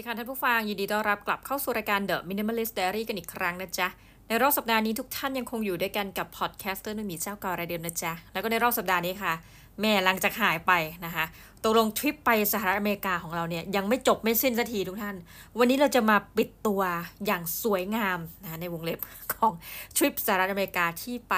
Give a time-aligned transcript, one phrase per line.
[0.00, 3.88] ดีค่ะท่านผู้ฟัง ยินดีต้อนรับกลับเข้าสู่รายการ The Minimalist Diary กันอีกครั้งนะจ๊ะ
[4.28, 9.32] ในรอบสัปดาห์นี้ทุกท่านยังคงอยู่ด้วยกันกับ podcaster นุ่มีเจ้าเก่ารายเดิมนะจ๊ะ แล้วก็ในรอบสัปดาห์นี้ค่ะ
[9.80, 10.72] แม่หลังจากหายไป
[11.04, 11.24] นะคะ
[11.62, 15.16] ตกลงทริปไปสหรัฐอเมริกาของเราเนี่ยยังไม่จบไม่สิ้นสักทีทุกท่าน
[15.58, 16.82] วันนี้เราจะมาปิดตัว
[17.26, 18.98] อย่างสวยงามนะในวงเล็บ
[19.32, 19.52] ของ
[19.96, 21.34] ทริปสหรัฐอเมริกาที่ไป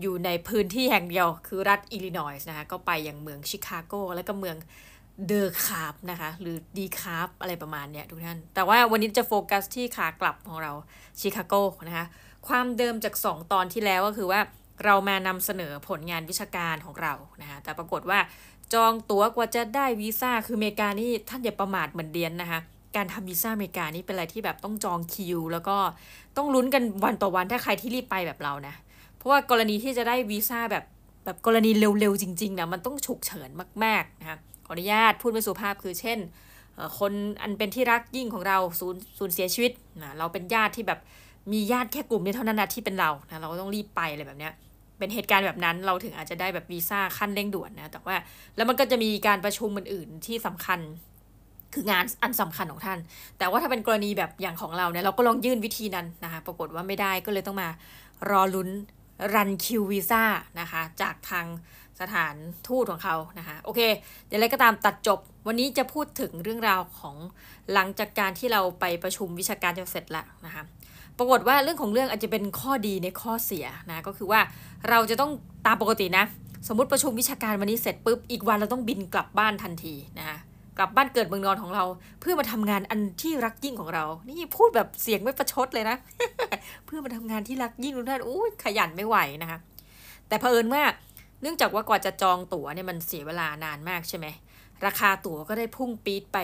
[0.00, 4.56] อยู่ในพื้นที่แห่งเดียวคือรัฐอิลลินอยส์นะคะก็ไปอย่างเมืองชิคาโกแล้วก็เมือง
[5.26, 10.72] เดอร์คาร์บนะคะ หรือดีคาล์บอะไรประมาณเนี้ยทุกท่าน แต่ว่าวันนี้จะโฟกัสที่ขากลับของเรา
[11.20, 11.54] ชิคาโก
[11.88, 12.06] นะคะ
[12.48, 14.40] ความเดิมจาก 2 ตอนที่แล้วก็คือว่า
[14.84, 18.18] เรามานำเสนอผลงานวิชาการของเรานะคะแต่ปรากฏว่า
[18.74, 22.60] จองตั๋วกว่าจะได้วีซ่าคืออเมริกานี่ท่านอย่าประมาทเหมือนเดียนนะคะ
[22.96, 25.76] การทำวีซ่าอเมริกานี่เป็นอะไรที่แบบต้องจองคิว แล้วก็
[26.36, 28.74] ต้องลุ้นกันวันต่อวันถ้าใครที่รีบไปแบบเรานะ
[29.16, 30.84] เพราะว่ากรณีที่จะได้วีซ่าแบบ
[31.24, 33.50] แบบกรณีเร็วๆจริงๆนะมันต้องฉุกเฉิน
[33.84, 36.18] มากๆนะคะ ขออนุญาตพูดไม่สุภาพคือเช่น
[36.98, 41.00] คนอันเป็นที่รักยิ่งของเราสูญสูญเสียชีวิตนะเราเป็นญาติที่แบบ
[41.52, 44.52] มีญาติแค่กลุ่มนี้เท่านั้นนะที่เป็นเรานะเราก็ต้องรีบไปอะไรแบบเนี้ย
[44.98, 48.16] เป็นเหตุการณ์แบบนั้นเราถึงอาจจะได้แบบวีซ่าขั้นเร่งด่วนนะแต่ว่า
[48.56, 50.80] แล้วมันก็จะมีการประชุมอื่น ๆ ที่สำคัญ
[51.74, 52.98] คืองานอันสำคัญของท่าน
[53.38, 57.68] แต่ว่าถ้าเป็นกรณีแบบอย่างของเราเนี่ยเราก็ลองยื่นวิธีนั้นนะคะปรากฏว่าไม่ได้ก็เลยต้องมา
[58.30, 58.68] รอลุ้น
[59.34, 60.22] รันคิววีซ่า
[60.60, 61.46] นะคะจากทาง
[62.00, 62.34] สถาน
[62.68, 63.80] ทูตของเขานะคะโอเค
[64.26, 67.16] เดี๋ยวอะไรก็ตามตัดจบ วันนี้จะพูดถึงเรื่องราวของ
[67.72, 70.62] หลังจากการที่เราไปประชุมวิชาการจนเสร็จแล้วนะคะ
[71.18, 74.40] ปรากฏว่าเรื่องของเรื่องอาจจะเป็นข้อดีในข้อเสียนะก็คือว่า
[74.88, 75.30] เราจะต้อง
[75.66, 76.24] ตามปกตินะ
[76.68, 80.38] สมมติประชุมวิชาการวันนี้เสร็จปุ๊บอีกวันเราต้องบินกลับบ้านทันทีนะคะ
[80.78, 81.84] กลับบ้านเกิดเมืองนอนของเรา
[82.20, 85.96] เพื่อมาทำงานอันที่รักยิ่งของเรา นี่พูดแบบเสียงไม่ประชดเลยนะ
[86.86, 89.58] เพื่อมาทำงานที่รักยิ่งทุกท่านอุ้ยขยันไม่ไหวนะคะ
[90.28, 90.82] แต่เผอิญว่า
[91.42, 94.26] เนื่องจากว่ากว่าจะจองตั๋วเนี่ยมันเสียเวลานานมากใช่ไหม
[94.86, 96.38] ราคาตั๋วก็ได้พุ่งปี๊ดไป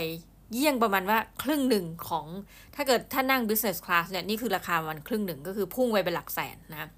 [0.52, 2.26] เยี่ยงประมาณว่าครึ่งหนึ่งของ
[2.74, 6.88] ถ้าเกิดถ้านั่ง business class เนี่ยนี่คือราคามันครึ่งหนึ่งก็คือพุ่งไปเป็นหลักแสนนะ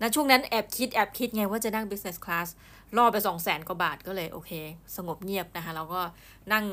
[0.00, 2.48] นะช่วงนั้นแอบคิดแอบคิดไงว่าจะนั่ง business class
[2.96, 4.50] รอไปสองแสนกว่าบาทก็เลยโอเค
[4.96, 6.00] สงบเงียบนะคะแล้วก็
[6.52, 6.64] นั่ง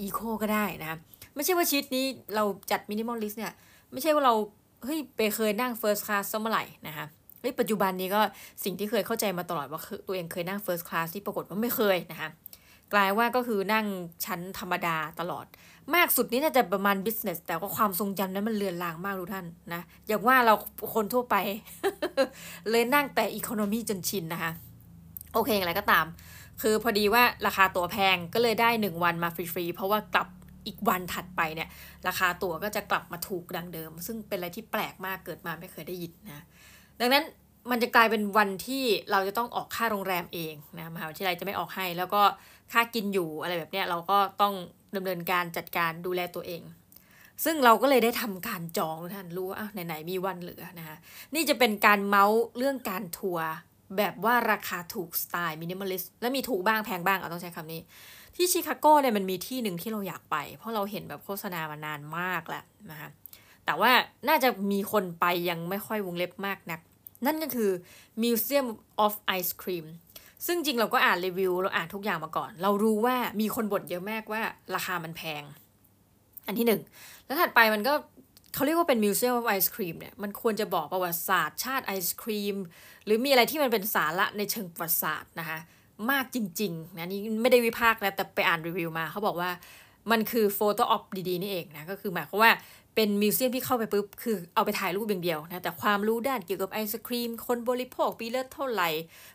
[0.00, 0.98] อีโคก็ได้นะ
[1.34, 2.04] ไม่ใช่ว่าชีวิตนี้
[2.34, 3.52] เราจัด minimalist เนี่ย
[3.92, 4.34] ไม่ใช่ว่าเรา
[4.84, 7.06] เฮ้ยไปเคยนั่ง first class สมัยไหร่นะคะ
[7.40, 8.20] เฮ้ยปัจจุบันนี้ก็
[8.64, 12.30] สิ่งที่เคยเข้าใจมาตลอดว่าตัวเองเคยนั่ง first class ที่ปรากฏว่าไม่เคยนะคะ
[12.92, 13.86] กลายว่าก็คือนั่ง
[14.24, 15.46] ชั้นธรรมดาตลอด
[15.94, 20.54] มากสุดนี่น่าจะประมาณ business แต่ว่าความทรงจำนั้นมันเลือนลางมากทุกท่านนะอย่างว่าเรา
[20.94, 21.36] คนทั่วไป
[22.70, 24.52] เลยนั่งแต่ economy จนชินนะคะ
[25.34, 26.06] โอเคอะไรก็ตาม
[26.62, 30.28] คือพอดีว่าราคาตั๋วแพงก็เลยได้ 1 วันมาฟรีๆ เพราะว่ากลับ
[30.66, 31.68] อีกวันถัดไปเนี่ย
[32.08, 36.44] ราคาตั๋วก็จะกลับมาถูกดังเดิม ซึ่งเป็นอะไรที่แปลกมากเกิดมาไม่เคยได้ยินนะ
[37.00, 37.24] ดังนั้น
[37.70, 42.22] มันจะกลายเป็นวันที่เราจะต้องออกค่าโรงแรมเองนะมหาวิทยาลัยจะไม่ออกให้ แล้วก็
[42.72, 44.54] ค่ากินอยู่อะไรแบบเนี้ยเราก็ต้อง
[44.96, 46.62] ดำเนินการจัดการดูแลตัวเอง
[47.44, 50.96] ซึ่งเราก็เลยได้ทำการจองท่านรู้ว่าไหนๆมีวันเหลือนะคะ
[51.34, 53.48] นี่จะเป็นการเมาส์เรื่องการทัวร์
[53.96, 57.80] แบบว่าราคาถูกสไตล์ minimalist และมีถูกบ้างแพงบ้างเอาต้องใช้คำนี้
[58.36, 63.08] ที่ชิคาโกเนี่ยมันมีที่หนึ่งที่เราอยากไป เพราะเราเห็นแบบโฆษณามานานมากแล้วนะคะ
[63.66, 63.92] แต่ว่า
[64.28, 66.80] น่าจะมีคนไปยังไม่ค่อยวงเล็บมากนัก
[67.26, 67.70] นั่นก็คือ
[68.22, 68.66] Museum
[69.04, 69.86] of Ice Cream
[70.46, 74.42] ซึ่งจริงเราก็อ่านรีวิวเราอ่านทุกอย่างมาก่อน เรารู้ว่ามีคนบ่นเยอะมากว่า
[74.74, 75.42] ราคามันแพง
[76.46, 76.80] อันที่หนึ่ง
[77.26, 77.94] แล้วถัดไปมันก็
[78.54, 82.56] เขาเรียกว่าเป็น museum ไอศครีมเนี่ยมันควรจะบอกประวัติศาสตร์ชาติไอศครีม
[83.04, 85.58] หรือมีอะไรที่มันเป็นสาระในเชิงประวัติศาสตร์นะคะ
[86.10, 89.50] มากจริงๆนะนี่ไม่ได้วิพากษ์นะแต่ไปอ่านรีวิวมาเขาบอกว่า
[90.10, 92.52] มันคือ photo op ดีๆนี่เองนะก็คือหมายความว่า
[92.96, 98.88] เป็น museum ที่เข้าไปปุ๊บ คือเอาไปถ่ายรูปอย่างเดียวนะ แต่ความรู้ด้านเกี่ยวกับไอศครีม คนบริโภคปีละเท่าไหร่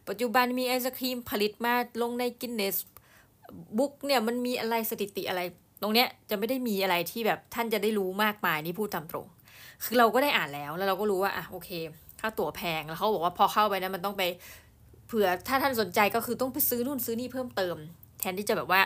[0.09, 2.77] ปัจจุบันมีไอศครีมผลิตมาลงใน Guinness
[3.77, 5.41] Book เนี่ยมันมีอะไรสถิติอะไร
[5.81, 9.27] ตรงเนี้ยจะไม่ได้มีอะไรที่แบบท่านจะได้รู้มากมายนี่พูดตามตรง
[9.83, 11.69] คือเราก็ได้อ่านแล้วแล้วเราก็รู้ว่าอะโอเค
[12.19, 14.23] ค่าตั๋วแพงแล้วเขาบอกว่าพอเข้าไปนะมันต้องไป
[15.07, 17.75] เผื่อถ้าท่านสนใจก็คือต้องไปซื้อนู่นซื้อนี่เพิ่มเติม
[18.19, 18.81] แทนที่จะแบบว่า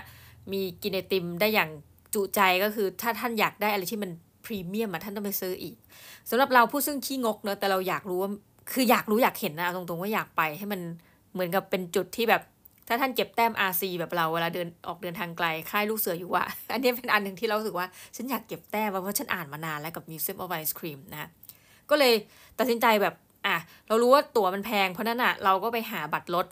[0.51, 1.69] มีกินไอติมได้อย่าง
[2.13, 4.11] จุใจก็คือถ้าท่านอยากได้อะไรที่มัน
[4.45, 5.75] พรีเมียมมาท่านต้องไปซื้ออีก
[6.29, 8.31] สำหรับเราผู้ซึ่งขี้งกเนอะแต่เราอยากรู้ว่า
[8.71, 10.81] คืออยากรู้อยากเห็นนะตรงๆว่าอยากไปให้มัน
[11.33, 12.41] เหมือนกับเป็นจุดที่แบบ
[12.87, 16.43] ถ้าท่านเก็บแต้ม RC แบบเราเวลาเดินออกเดินทางไกลค่ายลูกเสืออยู่ว่า
[16.73, 21.29] อันนี้เป็นอันหนึ่งที่เราสึกว่าฉันอยากเก็บแต้มเพราะฉันอ่านมานานแล้วกับ Museum of Ice Cream นะ
[21.89, 22.13] ก็เลย
[22.59, 23.15] ตัดสินใจแบบ
[23.45, 23.55] อะ
[23.87, 26.45] เรารู้ว่าตั๋วมันแพงเพราะนั้นอะเราก็ไปหาบัตรลด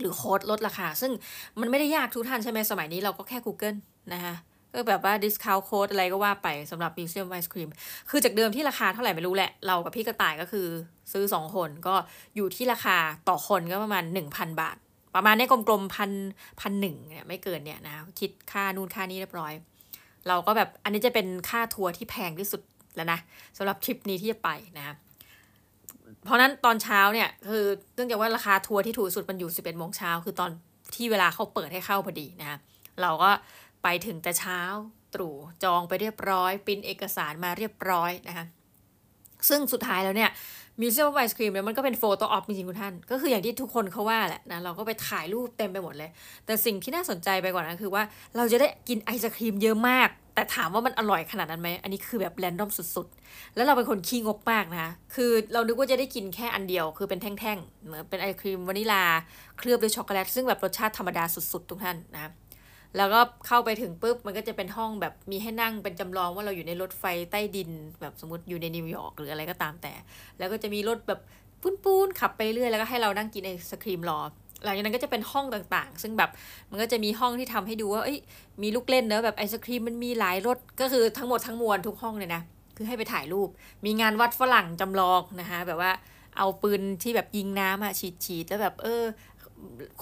[0.00, 1.12] หรือโค้ดลดราคา ซึ่ง
[1.60, 3.76] มันไม่ได้ยากทุกท่านใช่ไหมสมัยนี้เราก็แค่ Google
[4.12, 4.34] นะคะ
[4.72, 7.68] ก็แบบว่า discount code อะไรก็ว่าไปสำหรับ museum ice cream
[8.10, 10.66] คือจากเดิมที่ราคาเท่าไหร่ไม่รู้แหละ เรากับพี่กระต่ายก็คือ
[11.12, 11.94] ซื้อสองคนก็
[12.36, 12.96] อยู่ที่ราคา
[13.28, 14.76] ต่อคนก็ประมาณ 1,000 บาท
[15.14, 16.10] ประมาณนี้กลมๆพัน
[16.60, 19.52] พันหนึ่งเนี่ยไม่เกินเนี่ยนะ คิดค่านู่นค่านี้เรียบร้อย
[20.28, 22.62] เราก็แบบอันนี้จะเป็นค่าทัวร์ที่แพงที่สุด
[22.96, 23.18] แล้วนะ
[23.56, 24.96] สำหรับทริปนี้ที่จะไปนะ
[26.24, 27.64] เพราะนั้นตอนเช้าเนี่ยคือ
[27.94, 30.50] เนื่องจากว่าราคาทัวร์ที่ถูกสุดมันอยู่ 11โมงเช้าคือตอน
[30.94, 32.58] ที่เวลาเขาเปิดให้เข้าพอดีนะ
[33.02, 33.30] เราก็
[33.82, 34.60] ไปถึงแต่เช้า
[35.14, 35.34] ตรู่
[35.64, 38.46] จองไปเรียบร้อยปิ้นเอกสารมาเรียบร้อยนะคะ
[39.48, 40.30] ซึ่งสุดท้ายแล้วเนี่ย
[40.80, 46.10] มิวเซียมไอศครีมเนี่ยมันก็เป็นโฟโต้ออฟจริงๆคุณท่าน ก็คืออย่างที่ทุกคนเขาว่าแหละนะเราก็ไปถ่ายรูปเต็มไปหมดเลย
[46.46, 48.02] แต่สิ่งที่น่าสนใจไปกว่านั้นคือว่า
[48.36, 59.04] เราจะได้กินไอศครีมเยอะมาก แต่ถามว่ามันอร่อยขนาดนั้นไหมอันนี้คือแบบแรนดอมสุดๆ แล้วเราเป็นคนขี้งกมากนะคือเรานึกว่าจะได้กินแค่อันเดียวคือเป็นแท่งๆเหมือนเป็นไอศครีมวานิลา
[59.58, 62.32] เคลือบด้วยช็อกโกแลตซึ่งแบบรสชาติธรรมดาสุดๆ ทุกท่านนะ
[62.96, 67.70] แล้วก็เข้าไปถึงปุ๊บมันก็จะเป็นห้องแบบมีให้นั่งเป็นจำลองว่าเราอยู่ในรถไฟใต้ดิน
[68.00, 69.92] แบบสมมติอยู่ในนิวยอร์กหรืออะไรก็ตามแต่
[70.38, 71.20] แล้วก็จะมีรถแบบ
[71.84, 74.20] ปูนๆขับไปเรื่อยแล้วก็ให้เรานั่งกินไอศครีมรอ
[74.64, 76.30] หลังจากนั้นก็จะเป็นห้องต่างๆ ซึ่งแบบ
[76.70, 78.18] มันก็จะมีห้องที่ทำให้ดูว่าเอ้ย
[78.62, 82.42] มีลูกเล่นเนอะแบบไอศครีมมันมีหลายรสก็คือทั้งหมดทั้งมวลทุกห้องเลยนะ
[82.76, 83.48] คือให้ไปถ่ายรูป
[83.84, 85.92] มีงานวัดฝรั่งจำลองนะคะแบบว่า
[86.38, 87.92] เอาปืนที่แบบยิงน้ำอะ
[88.24, 89.02] ฉีดๆแล้วแบบเออ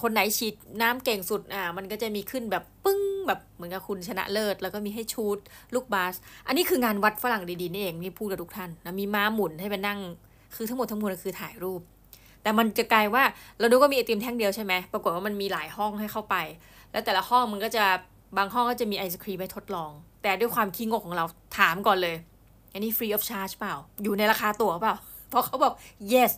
[0.01, 5.37] คนไหนฉีดน้ำเก่งสุดอ่ามันก็จะมีขึ้นแบบปึ้งแบบเหมือนกับคุณชนะเลิศ แล้วก็มีให้ชูด
[5.75, 6.15] ลูกบาส
[6.47, 9.99] อันนี้คืองานวัดฝรั่งดีๆนี่เองที่พูดกับทุกท่านนะมีม้าหมุนให้ไปนั่ง
[10.55, 11.81] คือทั้งหมดทั้งมวลคือถ่ายรูป
[12.43, 13.23] แต่มันจะกลายว่า
[13.59, 16.35] เราดูว่ามีไอติมแท่งเดียวใช่ไหมปรากฏว่ามันมีหลายห้องให้เข้าไป
[16.91, 17.83] แล้วแต่ละห้องมันก็จะ
[18.37, 19.91] บางห้องก็จะมีไอศครีมให้ทดลอง
[20.21, 21.25] แต่ด้วยความขี้งกของเรา
[21.57, 22.15] ถามก่อนเลย
[22.73, 24.95] อันนี้ free of charge เปล่า อยู่ในราคาตั๋วเปล่า
[25.29, 25.73] เพราะเขาบอก
[26.13, 26.31] yes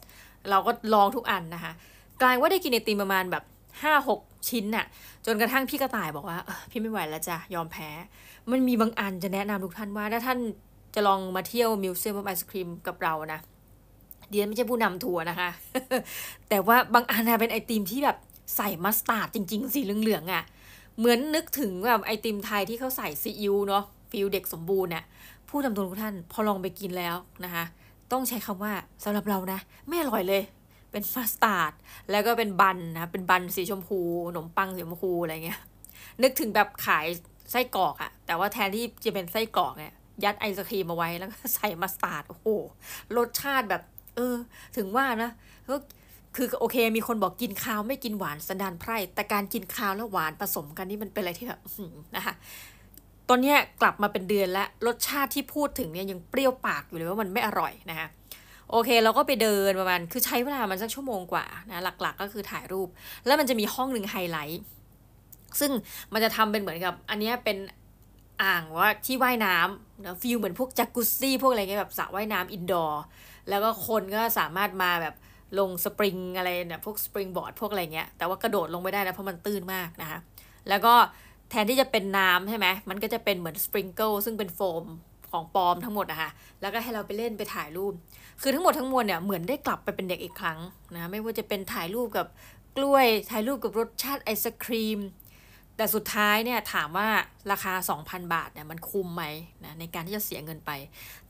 [0.49, 1.73] เราก็ลองทุกอันนะคะ
[2.21, 3.43] กลายว่าได้กินไอติมประมาณแบบ
[3.83, 4.19] ห้าหก
[4.49, 4.85] ชิ้นน่ะ
[5.25, 6.37] จนกระทั่งพี่กระต่ายบอกว่า
[6.71, 7.89] พี่ไม่ไหวแล้วจ้ะยอมแพ้
[8.51, 10.39] มันมีบางอันจะแนะนำทุกท่านว่า ถ้าท่าน
[10.95, 13.39] จะลองมาเที่ยว museum ไอศครีมกับเรานะ
[14.29, 15.49] เดียนไม่ใช่ผู้นำทัวร์นะคะ
[16.49, 18.17] แต่ว่าบางอันนะเป็นไอติมที่แบบ
[18.55, 20.43] ใส่มัสตาร์ดจริง ๆ สีเหลืองๆอะ่ะ
[20.97, 25.03] เหมือนนึกถึงแบบไอติมไทยที่เขาใส่ซีอิ๊วเนาะฟีลเด็กสมบูรณ์น่ะ
[25.49, 27.63] ผู้นำทัวร์ทุกท่านพอลองไปกินแล้วนะคะ
[28.11, 28.73] ต้องใช้คำว่า
[29.03, 30.41] สำหรับเรานะ ไม่อร่อยเลย
[30.91, 31.73] เป็นมัสตาร์ด
[32.11, 35.61] แล้วก็เป็น bun นะเป็น bun สีชมพูขนมปังสีชมพูอะไรเงี้ย
[36.21, 37.05] นึกถึงแบบขาย
[37.51, 39.93] ไส้กรอกอะแต่ว่าแทนที่จะเป็นไส้กรอกเนี่ย
[40.23, 42.47] ยัดไอศครีมมาไว้แล้วก็ใส่มัสตาร์ดโอ้โห
[43.17, 43.81] รสชาติแบบ
[44.15, 44.35] เออ
[44.77, 45.31] ถึงว่านะ
[45.69, 45.75] ก็
[46.35, 51.61] คือโอเค มีคนบอกกินข้าวไม่กินหวานสันดานไพร่ แต่การกินข้าวแล้วหวานผสมกันนี่มันเป็นอะไรที่แบบ
[52.15, 52.35] นะคะ
[53.29, 58.07] ตอนนี้กลับมาเป็นเดือนแล้วรสชาติที่พูดถึงเนี่ยยังเปรี้ยวปากอยู่เลยว่ามันไม่อร่อยนะคะ
[58.71, 62.89] โอเคเราก็ไปเดินประมาณคือใช้เวลามันสักชั่วโมงกว่านะหลักๆ ก็คือถ่ายรูป
[63.25, 64.63] แล้วมันจะมีห้องหนึ่งไฮไลท์
[65.59, 65.71] ซึ่ง
[66.13, 67.57] มันจะทำเป็นเหมือนกับ อันนี้เป็น
[68.43, 73.03] อ่างว่าที่ว่ายน้ำนะ feel เหมือนพวกจักกุซี่พวกอะไรเงี้ยแบบสระว่ายน้ำ indoor
[73.49, 75.15] แล้วก็คนก็สามารถมาแบบ
[75.59, 80.19] ลงสปริงอะไรเนี่ยพวก springboard พวกอะไรเงี้ยแต่ว่ากระโดดลงไม่ได้นะเพราะมันตื้นมากนะคะ
[80.69, 80.93] แล้วก็
[81.49, 84.85] แทนที่จะเป็นน้ำใช่ไหมมันก็จะเป็นเหมือนสปริงเกิลซึ่งเป็นโฟม
[85.31, 86.29] ของปลอมทั้งหมดนะคะ
[86.61, 87.93] แล้วก็ให้เราไปเล่นไปถ่ายรูป
[88.41, 90.59] คือทั้งหมดทั้งมวลเนี่ยเหมือนได้กลับไปเป็นเด็กอีกครั้ง
[90.95, 92.27] นะไม่ว่าจะเป็นถ่ายรูปกับ
[92.77, 94.99] กล้วยถ่ายรูปกับรสชาติไอศครีม
[95.77, 97.07] แต่สุดท้ายเนี่ยถามว่า
[97.51, 97.73] ราคา
[98.03, 99.23] 2,000 บาทเนี่ยมันคุ้มไหม
[99.63, 100.71] นะในการที่จะเสียเงินไป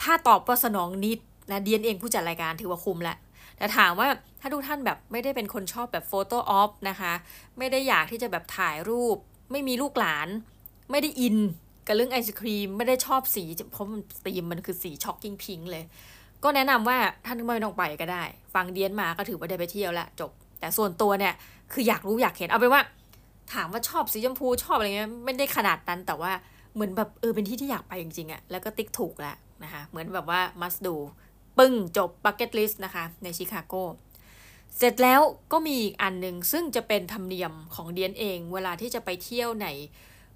[0.02, 1.20] ถ้าตอบว่าสนองนิด
[1.52, 3.18] นะเดียนเองผู้จัดรายการถือว่าคุ้มแหละ
[3.58, 4.08] แต่ถามว่า
[4.42, 7.14] ถ้าทุกท่านแบบไม่ได้เป็นคนชอบแบบโฟโต้ออฟนะคะ
[7.58, 9.18] ไม่ได้อยากที่จะแบบถ่ายรูป
[9.52, 10.28] ไม่มีลูกหลาน
[10.92, 11.38] ไม่ได้อิน
[11.92, 15.84] กับเรื่องไอศครีมไม่ได้ชอบสีเพราะมันตีมมันคือสีช็อกกิ้งพิงเลย
[16.44, 21.34] ก็แนะนำว่าท่านไม่ต้องไปก็ได้ ฟังเดียนมาก็ถือว่าได้ไปเที่ยวละจบ แต่ส่วนตัวเนี่ย
[21.72, 22.82] คืออยากรู้อยากเห็นเอาเป็นว่า
[23.54, 26.32] ถามว่าชอบสีชมพูชอบอะไรเงี้ยไม่ได้ขนาดนั้นแต่ว่า
[26.74, 30.96] เหมือนแบบเออเป็นที่ที่อยากไปจริงๆอะแล้วก็ติ๊กถูกแล้วนะคะเหมือนแบบว่า must do
[31.58, 33.74] ปึ้งจบ bucket list นะคะในชิคาโก
[34.78, 35.22] เสร็จแล้ว
[35.52, 39.68] ก็มีอีกอันหนึ่งซึ่งจะเป็นธรรมเนียมของเดียนเอง เวลาที่จะไปเที่ยวใน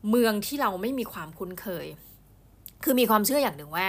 [0.09, 1.87] เมืองที่เราไม่มีความคุ้นเคย
[2.83, 3.87] คือมีความเชื่ออย่างหนึ่งว่า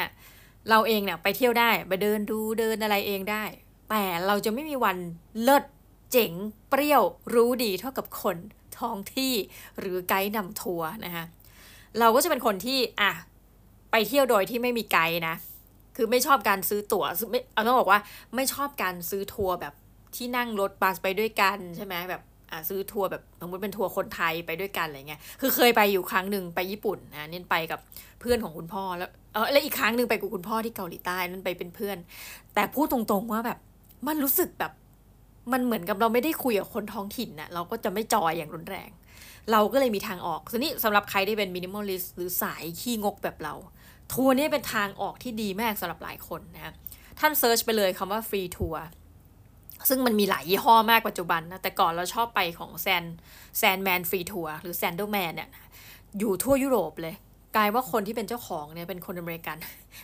[0.70, 3.44] เราเองเนี่ยไปเที่ยวได้ไปเดินดูเดินอะไรเองได้
[3.90, 4.96] แต่เราจะไม่มีวัน
[5.42, 5.64] เลิศ
[6.12, 6.32] เจ๋ง
[6.68, 7.02] เปรี้ยว
[7.34, 8.36] รู้ดีเท่ากับคน
[8.78, 9.32] ท้องที่
[9.78, 11.24] หรือไกด์นำทัวร์นะคะ
[11.98, 13.12] เราก็จะเป็นคนที่อะ
[13.90, 15.36] ไปเที่ยวโดยที่ไม่มีไกด์นะ
[15.96, 18.00] คือไม่ชอบการซื้อตั๋วไม่เอาต้องบอกว่า
[18.34, 19.74] ไม่ชอบการซื้อทัวร์แบบ
[20.16, 22.22] ที่นั่งรถบัสไปด้วยกันใช่ไหมแบบ
[22.68, 27.80] ซื้อทัวร์แบบสมมติเป็นทัวร์คนไทยไปด้วยกันอะไรเงี้ย คือเคยไปอยู่ครั้งหนึ่งไปญี่ปุ่นนะนี่ไปกับ
[28.20, 31.96] เพื่อนของคุณพ่อแล้วเออแล้วอีกครั้งหนึ่งไปกับคุณพ่อที่เกาหลีใต้นั่นไปเป็นเพื่อน
[32.54, 33.58] แต่พูดตรงๆว่าแบบ
[34.06, 34.72] มันรู้สึกแบบ
[35.52, 38.90] มันเหมือนกับเราไม่ได้คุยกับคนท้องถิ่นนะ่ะเราก็จะไม่ enjoy อย่างรุนแรง
[39.52, 43.54] เราก็เลยมีทางออกส่วนนี้สำหรับใครที่เป็น minimalist หรือสายขี้งกแบบเรา
[44.12, 46.72] ทัวร์นี้เป็นทางออกที่ดีมากสำหรับหลายคนนะ
[47.20, 48.82] ท่าน search ไปเลยคำว่า free tour
[49.88, 53.04] ซึ่งมันมีหลายยี่ห้อมากปัจจุบันนะ แต่ก่อนเราชอบไปของ Sandeman
[53.58, 55.48] Sandeman free tour หรือ Sandeman เนี่ย
[56.18, 57.14] อยู่ทั่วยุโรปเลย
[57.56, 59.56] กลายว่าคนที่เป็นเจ้าของเนี่ยเป็นคนอเมริกัน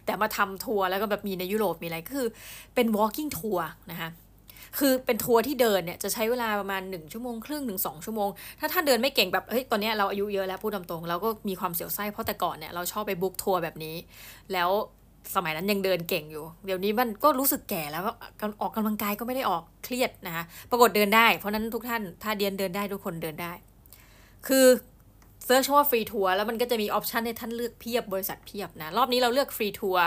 [0.05, 2.29] แต่มาทำทัวร์แล้วก็แบบมีในยุโรปมีอะไรก็คือ
[2.75, 3.63] เป็น walking tour
[3.93, 4.11] นะคะ
[4.79, 8.29] คือเป็นทัวร์ที่เดินเนี่ยจะใช้เวลาประมาณ 1 ชั่วโมงครึ่งถึงสองชั่วโมง
[8.61, 13.97] ถ้าท่านเดินไม่เก่งแบบเฮ้ยตอนนี้เราอายุเยอะแล้วพูดตรงๆเราก็มีความเสียวไส้เพราะแต่ก่อนเนี่ยเราชอบไป book ทัวร์แบบนี้
[14.53, 14.71] แล้ว
[15.35, 18.03] สมัยนั้นยังเดินเก่งอยู่ เดี๋ยวนี้มันก็รู้สึกแก่แล้ว
[18.41, 23.53] ก็ออกกำลังกายก็ไม่ได้ออกเครียดนะคะปรากฏเดินได้ เพราะนั้นทุกท่านถ้าเดียนเดินได้ทุกคนเดินได้
[24.47, 24.67] คือ
[25.45, 30.07] search ว่า free tour แล้วมันก็จะมี option ให้ท่านเลือกเพียบบริษัทเพียบนะ รอบนี้เราเลือก free tour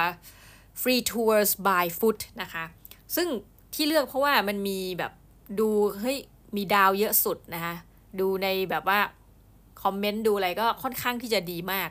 [0.82, 1.38] free tour
[1.68, 2.66] by foot นะคะ
[3.16, 3.28] ซึ่ง
[3.74, 5.12] ที่เลือกเพราะว่ามันมีแบบ
[5.60, 5.70] ดู
[6.00, 6.18] เฮ้ย
[6.56, 7.76] มีดาวเยอะสุดนะคะ
[8.20, 9.00] ดูในแบบว่า
[9.84, 11.90] comment ดูอะไรก็ค่อนข้างที่จะดีมาก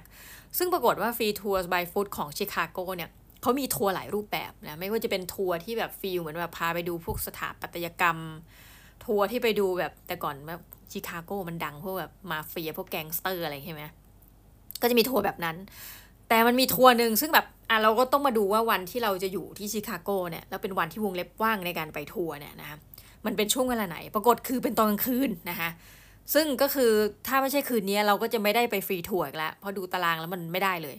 [0.59, 3.11] ซึ่งปรากฏว่าฟรีทัวร์ by foot ของชิคาโกเนี่ย
[3.43, 8.19] เขามีทัวร์หลายรูปแบบนะไม่ว่าจะเป็นทัวร์ที่แบบ feel เหมือนแบบพาไปดูพวกสถาปัตยกรรม
[9.05, 13.85] ทัวร์ที่ไปดูแบบแต่ก่อนแบบชิคาโกมันดังพวกแบบมาเฟียพวกแก๊งสเตอร์อะไรใช่ไหม
[14.81, 15.57] ก็จะมีทัวร์แบบนั้น
[16.29, 22.79] แต่มันมีทัวร์หนึ่งซึ่งแบบอะเราก็ต้องมาดูว่าวันที่เราจะอยู่ที่ชิคาโกเนี่ยแล้วเป็นวันที่วงเล็บว่างในการไปทัวร์เนี่ยนะคะ
[23.27, 25.71] มันเป็นช่วงเวลาไหน ปรากฏคือเป็นตอนกลางคืนนะคะ
[26.35, 26.93] ซึ่งก็คือ
[27.27, 30.97] ถ้าไม่ใช่คืนนี้เราก็จะไม่ได้ไป free tour อีกแล้วเพราะดูตารางแล้วมันไม่ได้เลย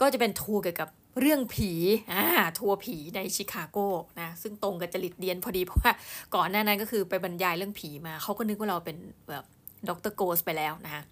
[0.00, 0.88] ก็จะเป็นทัวร์เกี่ยวกับ
[1.20, 1.70] เรื่องผี
[2.12, 2.24] อ่า
[2.58, 3.78] ทัวร์ผีในชิคาโก
[4.20, 5.92] นะซึ่งตรงกับจริตเดียนพอดีเพราะว่า
[6.34, 8.96] ก่อนหน้านั้นก็คือไปบรรยายเรื่องผีมาเขาก็นึกว่าเราเป็น
[9.30, 9.44] แบบ
[9.88, 11.02] doctor ghost ไปแล้วนะคะ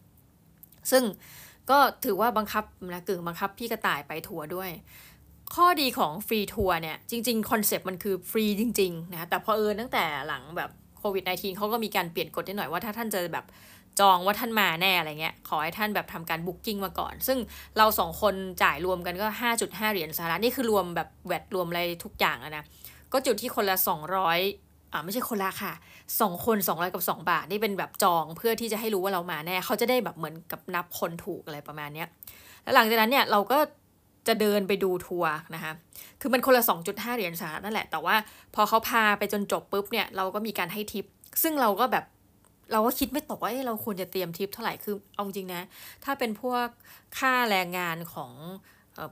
[0.90, 1.02] ซึ่ง
[1.70, 4.70] ก็ถือว่าบังคับนะกึ่งบังคับพี่กระต่ายไปทัวร์ด้วย
[5.54, 10.70] ข้อดีของ free tour เนี่ยจริงๆ concept มันคือฟรีจริงๆนะแต่พอเออตั้งแต่หลังแบบ
[11.14, 13.44] โควิด-19 เขาก็มีการเปลี่ยนกฎนิดหน่อยว่าถ้าท่านจะแบบ
[14.00, 17.38] จองว่าท่านมาแน่อะไรเงี้ย ขอให้ท่านแบบทำการ booking มาก่อน ซึ่ง
[17.78, 19.26] เราสองคนจ่ายรวมกันก็
[19.60, 22.64] 5.5 เหรียญสหรัฐนี่คือรวมแบบ VAT รวมอะไรทุกอย่างนะ
[23.12, 23.76] ก็จุดที่คนละ
[24.34, 25.72] 200อ่าไม่ใช่คนละค่ะ
[26.20, 32.08] สองคน 200 กับ 2 บาท นี่เป็นแบบจองเพื่อที่จะให้รู้ว่าเรามาแน่ เขาจะได้แบบเหมือนกับนับคนถูกอะไรประมาณเนี้ย
[32.62, 33.58] แล้วหลังจากนั้นเนี่ยเราก็
[34.28, 35.72] จะเดินไปดูทัวร์นะคะ
[36.20, 38.16] คือมันคนละ 2.5 เหรียญสหรัฐนั่นแหละ แต่ว่า
[38.54, 41.04] พอเขาพาไปจนจบปุ๊บเนี่ยเราก็มีการให้ทิป
[41.42, 42.04] ซึ่งเราก็แบบ
[42.72, 45.62] เราก็คิดไม่ตกว่าเราควรจะเตรียมทิปเท่าไหร่ คือเอาจริงนะ
[46.04, 46.66] ถ้าเป็นพวก
[47.18, 48.32] ค่าแรงงานของ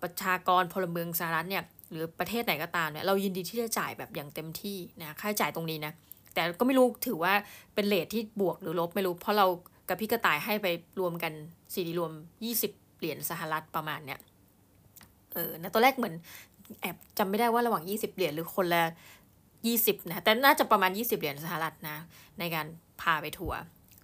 [0.03, 5.93] ประชากรพลเมืองสหรัฐเนี่ยหรือประเทศไหนก็ตามเนี่ยเรายินดีที่จะจ่ายแบบอย่างเต็มที่นะค่าใช้จ่ายตรงนี้นะ
[6.35, 7.33] แต่ก็ไม่รู้ถือว่า
[7.75, 9.47] เป็นเลทที่บวกหรือลบไม่รู้เพราะเรา
[9.89, 10.67] กับพี่กระต่ายให้ไป
[11.01, 11.33] รวมกัน
[11.75, 12.13] สีดีรวม
[12.57, 14.19] 20 เหรียญสหรัฐประมาณเนี่ย
[15.35, 16.15] เออนะตอนแรกเหมือน
[16.81, 18.83] แอบจำไม่ได้ว่าระหว่าง 20 เหรียญหรือคนละ
[19.47, 21.97] 20นะแต่น่าจะประมาณ 20 เหรียญสหรัฐนะ
[22.39, 22.67] ในการ
[23.01, 23.59] พาไปทัวร์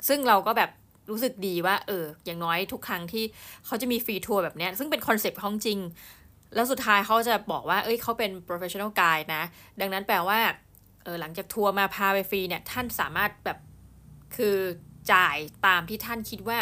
[0.08, 0.70] ซึ่งเราก็แบบ
[1.10, 3.24] รู้สึกดีว่า เออ อย่างน้อยทุกครั้งที่
[3.66, 5.78] เขาจะมี free tour แบบนี้ซึ่งเป็น concept ของจริง
[6.54, 9.44] แล้วสุดท้ายเขาจะบอกว่า เอ้ยเขาเป็น professional guide นะ
[9.80, 10.40] ดังนั้นแปลว่า
[11.04, 13.58] เออหลังจากทัวร์มาพาไปฟรีเนี่ย ท่านสามารถแบบ
[14.36, 14.56] คือ
[15.12, 16.58] จ่ายตามที่ท่านคิดว่า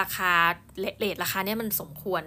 [0.00, 0.32] ราคา
[0.78, 2.22] rate ราคาเนี้ยมันสมควร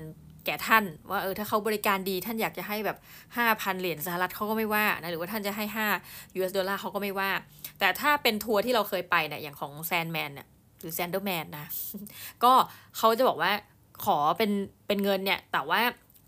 [0.48, 2.98] แก่ท่าน ว่าเออถ้าเขาบริการดีท่านอยากจะให้แบบ
[3.36, 5.66] 5,000 เหรียญสหรัฐเขาก็ไม่ว่านะหรือว่าท่านจะให้
[6.02, 7.30] 5 US ดอลลาร์เขาก็ไม่ว่า
[7.80, 10.48] แต่ถ้าเป็นทัวร์ที่เราเคยไปเนี่ยอย่างของ Sandeman เนี่ย
[10.82, 11.66] หรือแซนเดอร์แมนนะ
[12.44, 12.54] ก็
[12.98, 13.52] เขาจะบอกว่า
[14.06, 14.52] ขอเป็น
[14.88, 15.80] เป็นเงินเนี่ย แต่ว่า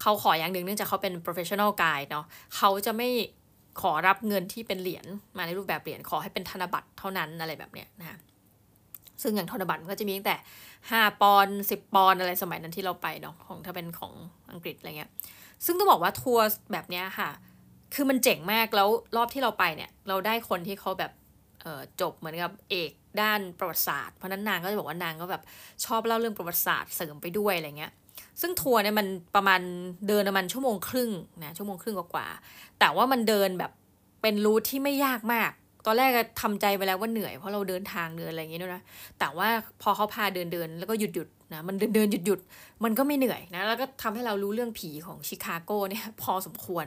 [0.02, 3.10] เขาขออย่างหนึ่งเนื่องจากเขาเป็น professional guide เนาะเขาจะไม่
[3.82, 5.06] ขอรับเงินที่เป็นเหรียญ
[5.38, 8.20] มาในรูปแบบเหรียญขอให้เป็นธนบัตรเท่านั้นอะไรแบบเนี้ยนะ
[9.22, 10.36] ซึ่งอย่างธนบัตรมันก็จะมีตั้งแต่
[10.92, 14.14] ห้าปอนสิบปอนอะไรสมัยนั้นที่เราไปเนาะของถ้าเป็นของ
[14.52, 15.12] อังกฤษอะไรเงี้ย
[15.66, 17.30] ซึ่งต้องบอกว่าทัวร์แบบเนี้ยค่ะ
[17.94, 21.12] คือมันเจ๋งมากแล้วรอบที่เราไปเนี่ย เราได้คนที่เขาแบบ
[22.02, 25.44] จบเหมือนกับเอกด้านประวัติศาสตร์เพราะนั้นนางก็จะบอกว่านางก็แบบ
[25.86, 27.92] ชอบเล่าเรื่องประวัติศาสตร์เสริมไปด้วยอะไรเงี้ย
[28.42, 29.62] ซึ่งทัวร์เนี่ยมันประมาณ
[30.08, 31.12] เดินประมาณชั่วโมงครึ่ง
[31.44, 32.28] นะชั่วโมงครึ่งกว่า
[32.80, 33.72] แต่ว่ามันเดินแบบ
[34.22, 35.52] เป็นรูทที่ไม่ยากมาก
[35.86, 38.84] ตอนแรกทำใจไปแล้วว่าเหนื่อยเพราะเราเดินทางเดินอะไรอย่างเงี้ยนะ
[39.20, 39.48] แต่ว่า
[39.82, 42.40] พอเขาพาเดินเดินแล้วก็หยุดหยุดนะมันเดินเดินหยุดหยุด
[42.84, 46.86] มันก็ไม่เหนื่อยนะแล้วก็ทำให้เรารู้เรื่องผีของชิคาโกเนี่ยพอสมควร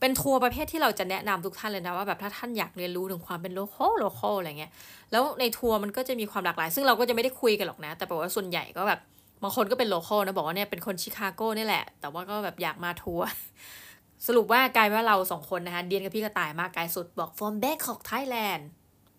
[0.00, 4.72] เป็นทัวร์ประเภทที่เราจะแนะนำทุกท่านเลยนะว่าแบบถ้าท่านอยากเรียนรู้ถึงความเป็น local local อะไรเงี้ย
[5.12, 9.00] แล้วในทัวร์มันก็จะมีความหลากหลาย ซึ่งเราก็จะไม่ได้คุยกันหรอกนะ แต่บอกว่าส่วนใหญ่ก็แบบ
[9.42, 13.26] บางคนก็เป็น local นะบอกว่าเนี่ยเป็นคนชิคาโกนี่แหละ แต่ว่าก็แบบอยากมาทัวร์
[14.26, 18.62] สรุปว่ากลายว่าเราสองคนนะคะเดียนกับพี่กระต่ายมากไกลสุดบอก from Bangkok Thailand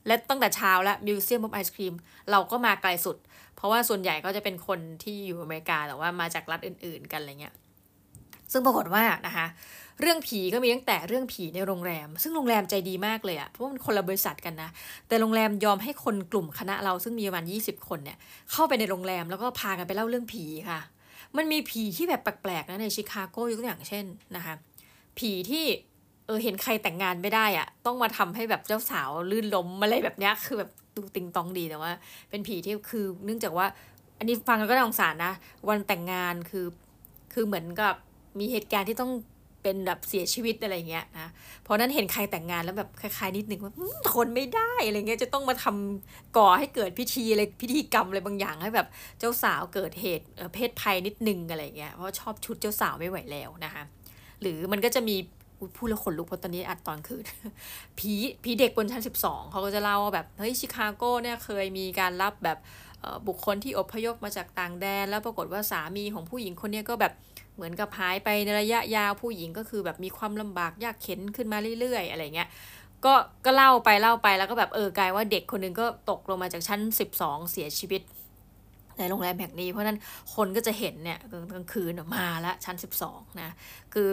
[0.07, 1.93] และตั้งแต่เช้าแล้ว Museum of Ice Cream
[2.31, 3.17] เราก็มาไกลสุด
[3.55, 7.55] เพราะว่าส่วนใหญ่ก็จะเป็นคนที่อยู่อเมริกาแต่ว่ามาจากรัฐอื่น ๆ กันอะไรเงี้ย
[8.51, 9.47] ซึ่งปรากฏว่านะคะ
[10.01, 14.69] เรื่องผีก็มีตั้งแต่เรื่องผีในโรงแรม ซึ่งโรงแรมใจดีมากเลยอะเพราะมันคนละบริษัทกันนะ
[15.07, 18.17] แต่โรงแรมยอมให้คนกลุ่มคณะเราซึ่งมีประมาณ 20 คนเนี่ย
[18.51, 20.79] เข้าไปในโรงแรมแล้วก็พากันไปเล่าเรื่องผีค่ะ
[21.37, 24.53] มันมีผีที่แบบแปลกๆนะในชิคาโกยกตัวอย่างเช่นนะคะ
[25.19, 25.65] ผีที่
[26.25, 31.91] เออเห็นใครแต่งงานไม่ได้อะต้องมาทำให้แบบเจ้าสาวลื่นล้มอะไรแบบเนี้ยคือแบบดูติงตองดีแต่ว่า
[32.29, 33.65] เป็นผีที่คือเนื่องจากว่า
[34.17, 35.33] อันนี้ฟังแล้วก็น่าสงสารนะ
[35.69, 36.65] วันแต่งงานคือ
[37.33, 37.95] คือเหมือนกับ
[38.39, 39.11] มีเหตุการณ์ที่ต้อง
[39.63, 41.27] เป็นแบบเสียชีวิตอะไรเงี้ยนะ
[41.63, 43.73] เพราะนั้นเห็นใครแต่งงานแล้วแบบคล้ายๆนิดนึงว่า
[44.09, 48.87] ทนไม่ได้อะไรเงี้ยจะต้องมาทำก่อให้เกิดพิธีอะไรพิธีกรรมอะไรบางอย่างให้แบบ
[49.19, 53.83] เจ้าสาวเกิดเหตุเพศภัยนิดนึงอะไรเงี้ยเพราะชอบชุดเจ้าสาวไม่ไหวแล้วนะคะ
[54.41, 55.15] หรือมันก็จะมี
[55.75, 57.23] พูดแล้วขนลุกเพราะตอนนี้อัดตอนคืน
[57.99, 62.57] ผีผีเด็กบนชั้น 12 เขาก็จะเล่าว่าแบบ เฮ้ย ชิคาโกเนี่ยเคยมีการรับแบบ
[63.27, 67.13] บุคคลที่อพยพมาจากต่างแดน แล้วปรากฏว่าสามีของผู้หญิงคนนี้ก็แบบ
[67.55, 72.49] เหมือนกับหายไปในระยะยาวผู้หญิงก็คือแบบมีความลำบากยากเข็นขึ้นมาเรื่อยๆ อะไรเงี้ย
[73.05, 73.13] ก็
[73.45, 76.79] ก็เล่าไปเล่าไปแล้วก็แบบเออกลายว่าเด็กคนนึงก็ตกลงมาจากชั้น
[77.15, 78.01] 12 เสียชีวิต
[78.99, 79.99] ในโรงแรมแห่งนี้เพราะนั้น
[80.35, 81.19] คนก็จะเห็นเนี่ย
[81.53, 82.75] กลางคืนมาแล้วชั้น
[83.07, 83.49] 12 นะ
[83.95, 84.09] คือ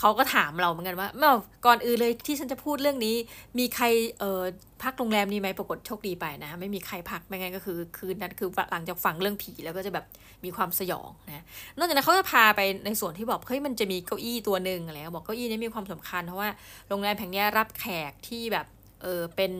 [0.00, 1.32] เขาก็ถามเราเหมือนกันว่าเมื่อ
[1.66, 3.14] ก่อนอื่นเลยที่ฉันจะพูดเรื่องนี้
[3.58, 3.84] มีใคร
[4.20, 4.42] เอ่อ
[4.82, 10.04] พักโรงแรมนี้ไหมปรากฏโชคดีไปนะ ไม่มีใครพักไม่งั้นก็คือคืนนั้นคือหลังจากฟังเรื่องผีแล้วก็จะแบบ
[10.44, 11.44] มีความสยองนะ
[11.78, 16.50] นอกจากนั้นเขาจะพาไปในส่วนที่บอกเฮ้ยมันจะมีเก้าอี้ตัวหนึ่งอะไรบอกเก้าอี้นี้มีความสำคัญเพราะว่า
[16.88, 18.66] โรงแรมแห่งนี้รับแขกที่แบบ
[19.02, 19.52] เออเป็น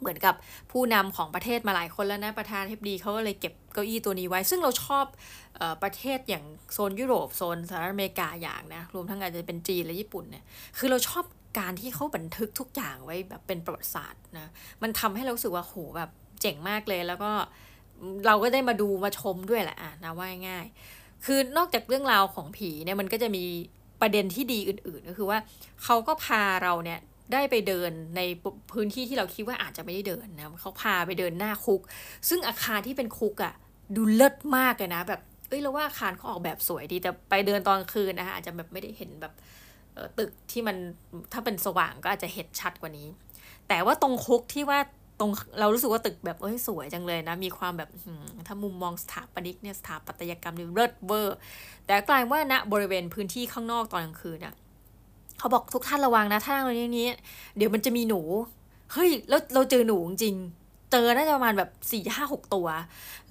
[0.00, 0.34] เหมือนกับ
[0.72, 5.04] ผู้นำของประเทศมาหลายคนแล้วนะ ประธานเทบดีเขาก็เลยเก็บเก้าอี้ตัวนี้ไว้ ซึ่งเราชอบ
[5.60, 10.44] ออประเทศอย่างโซนยุโรปโซนสหรัฐอเมริกาอย่างนะ รวมทั้งอาจจะเป็นจีนและญี่ปุ่นเนี่ย
[10.78, 11.24] คือเราชอบ
[11.58, 14.50] การที่เขาบันทึกทุกอย่างไว้แบบเป็นประวัติศาสตร์นะ
[14.82, 17.30] มันทำให้เราสึกว่าโหแบบเจ๋งมากเลย แล้วก็
[18.26, 20.66] เราก็ได้มาดูมาชมด้วยแหละอะนะว่าง่าย
[21.24, 23.44] คือนอกจากเรื่องราวของผีเนี่ยมันก็จะมี
[24.00, 25.38] ประเด็นที่ดีอื่นๆ ก็คือว่า
[25.84, 27.00] เขาก็พาเราเนี่ย
[27.32, 28.20] ได้ไปเดินใน
[28.72, 31.80] พื้นที่ที่เราคิดว่าอาจจะไม่ได้เดินนะเขาพาไปเดินหน้าคุก
[32.28, 33.54] ซึ่งอาคารที่เป็นคุกอะ่ะ
[33.96, 39.32] ดูเลิศมากเลยนะ แบบเอ้ยเราว่าอาคารเขาออกแบบสวยดีแต่ไปเดินตอนคืนนะคะอาจจะแบบไม่ได้เห็นแบบ
[40.18, 40.76] ตึกที่มัน
[41.32, 43.08] ถ้าเป็นสว่างก็อาจจะเห็นชัดกว่านี้
[43.68, 44.78] แต่ว่าตรงคุกที่ว่า
[45.20, 45.30] ตรง
[45.60, 47.90] เรารู้สึกว่าตึกแบบเอ้ยสวยจังเลยนะ มีความแบบ
[48.46, 51.38] ถ้ามุมมองสถาปนิกเนี่ยสถาปัตยกรรมนี่เลิศเวอร์
[51.86, 54.54] แต่กลายว่าณบริเวณพื้นที่ข้างนอกตอนกลางคืนอะ
[55.38, 57.08] เขาบอกทุกท่านระวังนะ ถ้าตรงนี้
[57.56, 58.20] เดี๋ยวมันจะมีหนู
[58.92, 60.36] เฮ้ย แล้วเราเจอหนูจริง
[60.92, 62.66] เจอน่าจะประมาณแบบสี่ห้าหกตัว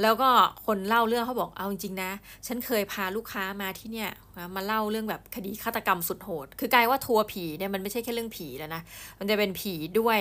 [0.02, 0.30] แล้วก็
[0.66, 2.12] คนเล่าเรื่องเขาบอกเอาจริงนะ
[2.48, 4.10] ฉันเคยพาลูกค้ามาที่เนี่ย
[4.56, 8.82] มาเล่าเรื่องแบบคดีฆาตกรรมสุดโหด คือกลายว่าทัวร์ผีเนี่ยมันไม่ใช่แค่เรื่องผีแล้วนะ
[9.20, 10.20] มันจะเป็นผีด้วย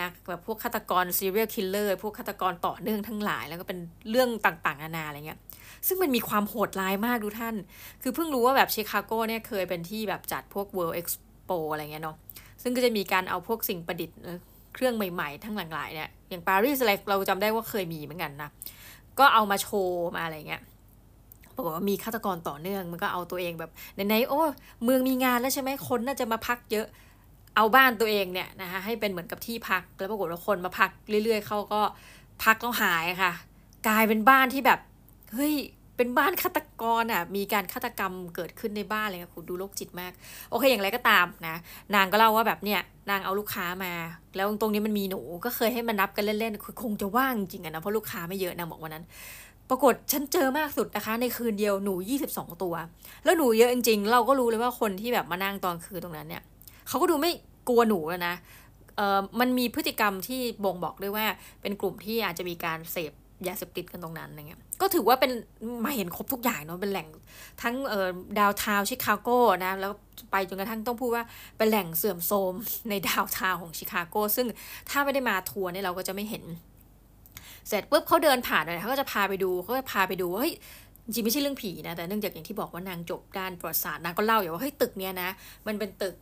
[0.00, 3.78] นะแบบพวกฆาตกร serial killer พวกฆาตกรต่อเนื่องทั้งหลาย แล้วก็เป็น
[4.10, 5.40] เรื่องต่างๆนานาอะไรเงี้ย
[5.86, 7.54] ซึ่งมันมีความโหดร้ายมากทุกท่าน
[8.02, 12.16] คือเพิ่งรู้ว่าแบบชิคาโกเนี่ยเคยเป็นที่แบบจัดพวก World Expo โปอะไรเงี้ยเนาะ
[12.62, 14.18] ซึ่งก็จะมีการเอาพวกสิ่งประดิษฐ์
[14.74, 18.50] เครื่องใหม่ๆ ทั้งหลากหลายเนี่ยอย่างปารีสอะไรเราจำได้ว่าเคยมีเหมือนกันนะ
[19.18, 20.62] ก็เอามาโชว์มาอะไรเงี้ย
[21.54, 24.42] ปรากฏว่ามีฆาตกรต่อเนื่องมันก็เอาตัวเองแบบไหนๆโอ้
[24.84, 26.86] เมืองมีงานแล้วใช่ไหมคนน่าจะมาพักเยอะ
[27.56, 30.90] เอาบ้านตัวเองเนี่ยนะคะให้เป็นเหมือนกับที่พักแล้วปรากฏว่าคนมาพัก
[31.24, 31.80] เรื่อย ๆเขาก็
[32.44, 33.32] พักแล้วหายค่ะ
[33.88, 34.80] กลายเป็นบ้านที่แบบ
[35.34, 35.54] เฮ้ย
[35.96, 40.12] เป็นบ้านฆาตกรอะมีการฆาตกรรมเกิดขึ้นในบ้านเลยค่ะคุณดูโรคจิตมาก
[40.50, 41.56] โอเคอย่างไรก็ตามนะ
[41.94, 42.80] นางก็เล่าว่าแบบเนี่ย
[43.10, 43.92] นางเอาลูกค้ามา
[44.36, 49.04] แล้วตรงนี้มันมีหนูก็เคยให้มันนับกันเล่นๆคือคงจะว่างจริงอะนะเพราะลูกค้าไม่เยอะนางบอกวันนั้น
[49.70, 51.94] ปรากฏฉันเจอมากสุดนะคะ ในคืนเดียวหนู
[52.26, 52.74] 22 ตัว
[53.24, 56.42] แล้วหนูเยอะจริงๆ เราก็รู้เลยว่าคนที่แบบมานั่งตอนคืนตรงนั้นเนี่ย
[56.88, 57.32] เขาก็ดูไม่
[57.68, 58.34] กลัวหนูแล้วนะ
[58.96, 61.26] เออมันมีพฤติกรรมที่บ่งบอกด้วยว่า
[61.62, 63.12] เป็นกลุ่มที่อาจจะมีการเสพ
[63.48, 65.32] ยาเสพติดกันตรงนั้นอะไรเงี้ย ก็ถือว่าเป็น
[65.84, 67.08] มาเห็นครบทุกอย่างเนาะ เป็นแหล่ง
[67.62, 69.28] ทั้งเอ่อดาวทาวชิคาโก
[69.64, 69.92] นะ แล้ว
[70.32, 71.24] ไปจนกระทั่งต้องพูดว่า
[71.58, 72.54] เป็นแหล่งเสื่อมโทรม
[72.90, 74.46] ในดาวทาวของชิคาโก ซึ่ง
[74.90, 76.44] ถ้าไม่ได้มาทัวร์เนี่ยเราก็จะไม่เห็น
[77.68, 80.54] เสร็จปุ๊บเขาเดินผ่านเลยเขาก็จะพาไปดูเขาจะพาไปดูว่าเฮ้ย
[81.04, 85.30] จริงไม่ใช่เรื่องผีนะ แต่เนื่องจากอย่างที่บอกว่านางจบด้านประวัติศาสตร์นางก็เล่าอย่างว่าเฮ้ยตึกเนี้ยนะ
[85.66, 86.16] มันเป็นตึก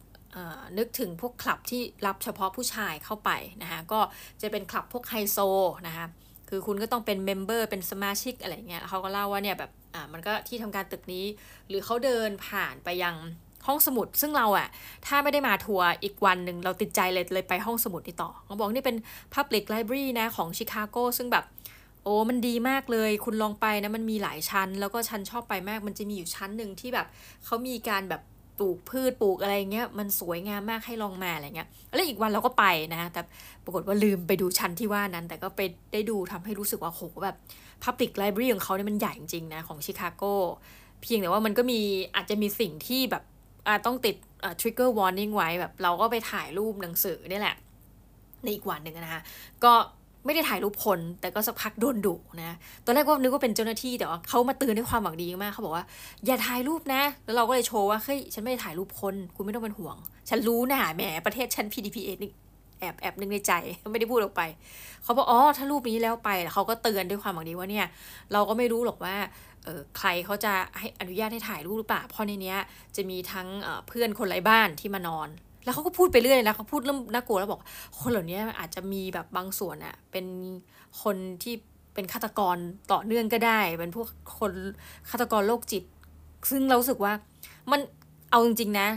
[0.79, 3.31] นึกถึงพวกคลับที่รับเฉพาะผู้ชายเข้าไป
[3.63, 4.01] นะคะก็
[4.43, 5.39] จะเป็นคลับพวกไฮโซ
[5.87, 6.07] นะคะ
[6.55, 11.25] คือคุณก็ต้องเป็น member เป็นสมาชิกอะไรเงี้ยเขาก็เล่าว่าเนี่ยแบบอ่ามันก็ที่ทำการตึกนี้
[11.69, 13.17] หรือเขาเดินผ่านไปยัง
[13.67, 14.69] ห้องสมุด ซึ่งเราอะ
[15.07, 18.97] ถ้าไม่ได้มาทัวร์อีกวันหนึ่งเราติดใจเลยเลยไปห้องสมุดนี่ต่อเขาบอกนี่เป็น
[19.35, 21.45] Public Library นะของชิคาโกซึ่งแบบ
[22.05, 27.07] โอ้มันดีมากเลย คุณลองไปนะ มันมีหลายชั้น แล้วก็ชั้นชอบไปมาก มันจะมีอยู่ชั้นหนึ่งที่แบบ
[27.45, 28.23] เขามีการแบบ
[28.59, 33.21] ปลูกพืชปลูกอะไรเงี้ยมันสวยงามมากให้ลองมาอะไรเงี้ยแล้วอีกวันเราก็ไปนะแต่
[33.65, 35.61] ปรากฏว่าลืมไปดูชั้นที่ว่านั้น แต่ก็ไป
[35.93, 37.37] ได้ดูทำให้รู้สึกว่าโหแบบ
[37.85, 40.23] Public Library ของเขาเนี่ยมันใหญ่จริงๆนะของชิคาโก
[41.03, 41.81] เพียงแต่ว่ามันก็มี
[42.15, 43.23] อาจจะมีสิ่งที่แบบ
[43.87, 44.17] ต้องติด
[44.61, 47.57] trigger warning ไว้แบบเราก็ไปถ่ายรูปหนังสือนี่แหละ
[48.43, 49.23] ในอีกวันหนึ่งนะคะ
[49.65, 49.73] ก็
[50.25, 55.85] ไม่ได้ถ่ายรูปคน แต่ก็สักพักโดนดุนะ ตอนแรกก็นึกว่าเป็นเจ้าหน้าที่แต่ว่าเขามาเตือนด้วยความหวังดีมากเขาบอกว่า
[56.27, 59.97] อย่าถ่ายรูปนะ แล้วเราก็เลยโชว์ว่าเฮ้ยฉันไม่ได้ถ่ายรูปคนคุณไม่ต้องเป็นห่วง
[60.29, 62.33] ฉันรู้นะแหมประเทศฉัน PDPA นี่
[62.81, 63.53] แอบแอบนึกในใจ
[63.93, 64.43] ไม่ได้พูดออกไป
[65.03, 67.87] เขาบอกอ๋อถ้ารูปนี้แล้วไปเขาก็เตือนด้วยความหวังดีว่าเนี่ย
[68.33, 69.17] เราก็ไม่รู้หรอกว่า
[69.65, 72.59] เออใครเขาจะให้อนุญาตให้ถ่ายรูปหรือเปล่าเพราะในเนี้ย
[72.97, 73.49] จะมีทั้ง
[73.89, 75.29] เพื่อนคนไร้บ้านที่มานอน
[75.65, 77.61] แล้วเขาก็พูดไปเรื่อยนะเขาพูดเริ่มน่ากลัวแล้วบอก
[78.01, 80.27] คนเหล่านี้อาจจะมีแบบบางส่วนอะเป็น
[81.03, 81.55] คนที่
[81.95, 82.57] เป็นฆาตกร
[82.93, 84.53] ต่อเนื่องก็ได้ เป็นพวกคน
[85.11, 85.85] ฆาตกรโรคจิต
[86.51, 87.13] ซึ่งเราสึกว่า
[87.71, 87.81] มัน
[88.31, 88.89] เอาจริงๆนะ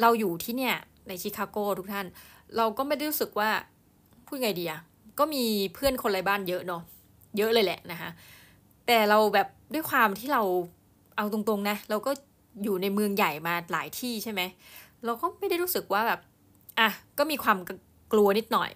[0.00, 0.74] เราอยู่ที่เนี่ย
[1.08, 2.06] ในชิคาโกทุกท่าน
[2.56, 3.50] เราก็ไม่ได้รู้สึกว่า
[4.26, 4.80] พูดไงดีอะ
[5.18, 6.82] ก็มีเพื่อนคนไร้บ้านเยอะเนาะ
[7.36, 8.10] เยอะเลยแหละนะคะ
[8.86, 10.42] แต่เราแบบด้วยความที่เรา
[11.16, 12.10] เอาตรงๆนะ เราก็
[12.62, 14.40] อยู่ในเมืองใหญ่มาหลายที่ใช่ไหม
[15.04, 16.20] เราก็ไม่ได้รู้สึกว่าแบบ
[16.78, 17.58] อะก็มีความ
[18.12, 18.70] กลัวนิดหน่อย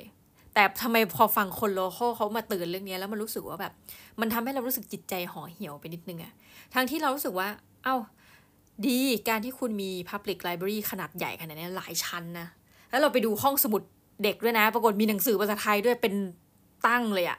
[0.54, 3.72] แต่ทำไมพอฟังคนโลโก้เขามาเตือนเรื่องนี้แล้วมันรู้สึกว่าแบบ
[4.20, 6.32] มันทำให้เรารู้สึกจิตใจห่อเหี่ยวไปนิดนึงอะ
[6.74, 7.48] ทั้งที่เรารู้สึกว่า
[7.84, 7.96] เอา้า
[8.86, 12.46] ดีการที่คุณมี Public Library ขนาดใหญ่ขนาดนี้หลายชั้นนะ
[12.90, 13.82] แล้วเราไปดูห้องสมุด
[14.22, 16.14] เด็กด้วยนะ ปรากฏมีหนังสือภาษาไทยด้วยเป็น
[16.86, 17.38] ตั้งเลยอะ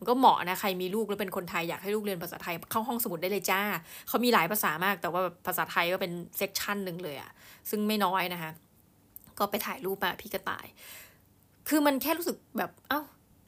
[0.00, 3.60] มันก็เหมาะนะ ใครมีลูกแล้วเป็นคนไทยอยากให้ลูกเรียนภาษาไทยเข้าห้องสมุดได้เลยจ้า
[4.08, 7.30] เขามีหลายภาษามาก แต่ว่าภาษาไทยก็เป็นเซกชันหนึ่งเลยอะ
[7.70, 8.50] ซึ่งไม่น้อยนะคะ
[9.38, 10.66] ก็ไปถ่ายรูปมาพี่กระต่าย
[11.68, 13.02] คือมันแค่รู้สึกแบบเอา้า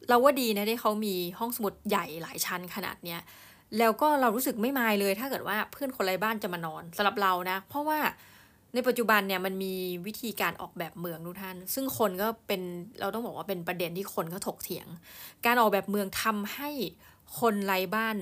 [0.08, 3.20] เราว่าดีนะที่เขามีห้องสมุดใหญ่หลายชั้นขนาดเนี้ย
[3.78, 7.98] แล้วก็เรารู้สึกไม่มายเลย ถ้าเกิดว่าเพื่อนคนไร้บ้านจะมานอนสำหรับเรานะ เพราะว่า
[8.74, 9.74] ในปัจจุบันเนี่ยมันมี
[10.06, 12.62] วิธีการออกแบบเมืองทุกท่าน ซึ่งคนก็เป็น
[13.00, 14.86] เราต้องบอกว่าเป็นประเด็นที่คนก็ถกเถียง
[15.46, 16.70] การออกแบบเมืองทำให้
[17.40, 18.16] คนไร้บ้าน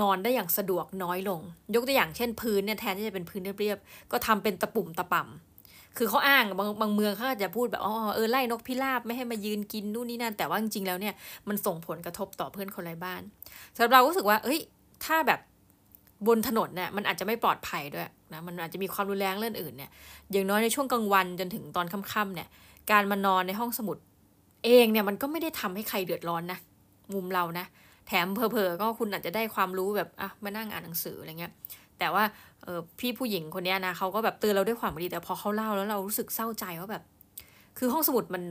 [0.00, 1.40] นอนได้อย่างสะดวกน้อยลง
[1.74, 11.14] ยกตัวอย่างเช่นพื้นเนี่ยแทนที่จะเป็นพื้นเรียบๆก็ทำเป็นตะปุ่มตะป่ำคือเขาอ้างบางบางเมืองเขาอาจะพูดแบบอ๋อเออไล่นกพิราบไม่ให้มายืนกินนู่นนี่นั่น แต่ว่าจริงๆแล้วเนี่ย
[11.48, 13.22] มันส่งผลกระทบต่อเพื่อนคนไร้บ้าน
[13.74, 14.60] สำหรับเราก็รู้สึกว่าเอ้ย
[15.04, 15.40] ถ้าแบบ
[16.26, 19.90] บนถนนเนี่ยมันอาจจะไม่ปลอดภัยด้วยนะมันอาจจะมีความรุนแรงเรื่องอื่นเนี่ย
[20.32, 22.48] อย่างน้อยในช่วงกลางวันจนถึงตอนค่ำๆเนี่ย
[22.90, 23.96] การมานอนในห้องสมุด
[24.64, 26.58] เองเนี่ยมันก็ไม่ได้ทำให้ใครเดือดร้อนนะ
[27.14, 27.66] มุมเรานะ
[28.06, 31.52] แถมเพอๆก็คุณอาจจะได้ความรู้แบบอะมานั่งอ่านหนังสืออะไรเงี้ย
[31.98, 32.24] แต่ว่า
[32.62, 37.02] เออพี่ผู้หญิงคนนี้นะเขาก็แบบเตือนเราด้วยความดีแต่พอเขาเล่าแล้วเรารู้สึกเศร้าใจว่าแบบ
[37.78, 38.42] คือห้องสมุดมัน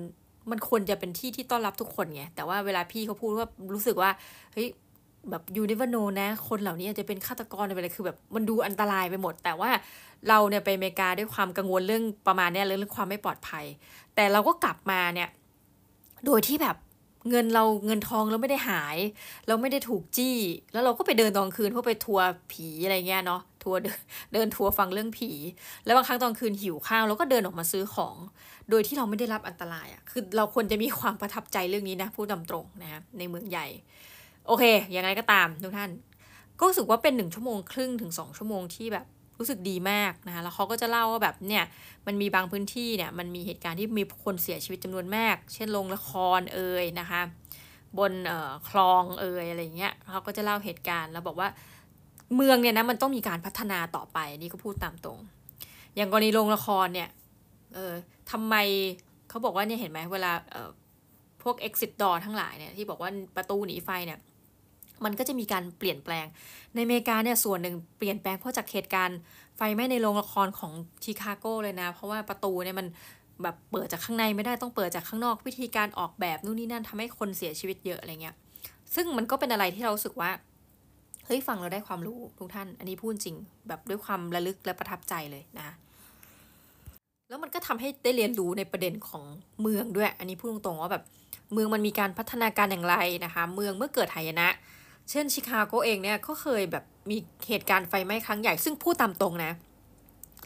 [0.52, 4.10] มันควรจะเป็นที่ที่ต้อนรับทุกคนไงแต่ว่าเวลาพี่เขาพูดว่ารู้สึกว่า
[4.54, 4.68] เฮ้ย
[5.30, 9.70] แบบยูนิเวโนนะ คนเหล่านี้อาจจะเป็นฆาตกรอะไรคือแบบมันดูอันตรายไปหมด แต่ว่า
[10.30, 13.66] เราเนี่ยไปอเมริกาด้วยความกังวลเรื่องประมาณนี้เรื่องความไม่ปลอดภัย
[14.16, 15.30] แต่เราก็กลับมาเนี่ย
[16.26, 16.78] โดยที่แบบ
[17.30, 18.98] เงินเราเงินทองเราไม่ได้หาย
[19.48, 20.38] เราไม่ได้ถูกจี้
[20.74, 23.80] แล้วเราก็ไปเดินตอนคืนเพื่อไปทัวร์ผีอะไรเงี้ยเนาะทัวร์
[24.34, 25.32] เดินทัวร์ฟังเรื่องผี
[25.86, 28.16] แล้วบางครั้งตอนคืนหิวข้าวเราก็เดินออกมาซื้อของ
[28.70, 33.68] โดยที่เราไม่ได้รับอันตรายอะ่ะคือเราควรจะมีความประทับใจเรื่องนี้นะพูดตตรงนะฮะในเมืองใหญ่
[34.48, 35.92] โอเค อยังไงก็ตามทุกท่าน
[36.60, 39.06] ก็รู้สึกว่าเป็นหนึ่งชั่วโมงครึ่งถึงสองชั่วโมงที่แบบ
[39.38, 41.64] รู้สึกดีมากนะคะ แล้วเขาก็จะเล่าว่าแบบเนี่ย
[42.08, 47.22] มันมีบางพื้นที่เนี่ย มันมีเหตุการณ์ที่มีคนเสียชีวิตจำนวนมาก เช่นโรงละครเอ่ยนะคะ
[47.98, 51.50] บนเอ่อคลองเอ่ยอะไรเงี้ยเขาก็จะเล่าเหตุการณ์แล้วบอกว่า
[52.36, 55.20] เมืองเนี่ยนะมันต้องมีการพัฒนาต่อไปนี่ก็พูดตามตรง
[55.96, 57.10] อย่างกรณีโรงละครเนี่ย
[57.74, 57.94] เออ
[58.32, 58.56] ทำไม
[59.30, 60.70] เขาบอกว่าเนี่ยเห็นไหมเวลาเอ่อ
[61.44, 64.20] พวก exit door ทั้งหลายเนี่ยที่บอกว่าประตูหนีไฟเนี่ย
[65.04, 66.26] มันก็จะมีการเปลี่ยนแปลง
[66.74, 69.20] ในอเมริกาเนี่ยส่วนหนึ่งเปลี่ยนแปลงเพราะจากเหตุการณ์
[69.58, 70.72] ไฟไหม้ในโรงละครของ
[71.04, 72.88] ชิคาโกเลยนะ เพราะว่าประตูเนี่ยมัน
[73.44, 78.36] แบบเปิดจากข้างในไม่ได้ต้องเปิดจากข้างนอกวิธีการออกแบบนู่นนี่นั่นทำให้คนเสียชีวิตเยอะอะไรเงี้ย
[78.96, 80.32] ซึ่งมันก็เป็นอะไรที่เราสึกว่า
[81.26, 83.36] เฮ้ยฟังเราได้ความรู้ทุกท่าน อันนี้พูดจริง
[83.68, 85.70] แบบด้วยความระลึกและประทับใจเลยนะ
[87.30, 89.24] แล้วมันก็ทำให้ได้เรียนรู้ในประเด็นของ
[89.62, 91.04] เมืองด้วย อันนี้พูดตรงๆว่าแบบ
[91.54, 94.48] เมืองมันมีการพัฒนาการอย่างไรนะคะ เมืองเมื่อเกิดหายนะ
[95.12, 99.52] เช่นชิคาโกเองเนี่ยก็เคยแบบมีเหตุการณ์ไฟไหม้ครั้งใหญ่ ซึ่งพูดตามตรงนะ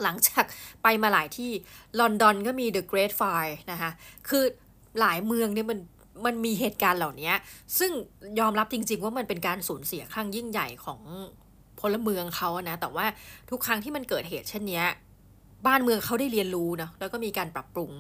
[0.04, 0.46] หลังจาก
[0.84, 1.52] ไปมาหลายที่
[2.00, 3.92] ลอนดอนก็มี The Great Fire นะคะ
[4.30, 4.44] คือ
[5.00, 5.80] หลายเมืองเนี่ยมัน
[6.26, 7.32] มันมีเหตุการณ์เหล่านี้
[7.80, 7.92] ซึ่ง
[8.40, 11.02] ยอมรับจริง ๆ ว่ามันเป็นการสูญเสียครั้งยิ่งใหญ่ของ
[11.80, 13.06] พลเมืองเขานะ แต่ว่า
[13.50, 14.84] ทุกครั้งที่มันเกิดเหตุเช่นนี้
[15.68, 17.92] บ้านเมืองเขาได้เรียนรู้นะแล้วก็มีการปรับปรุง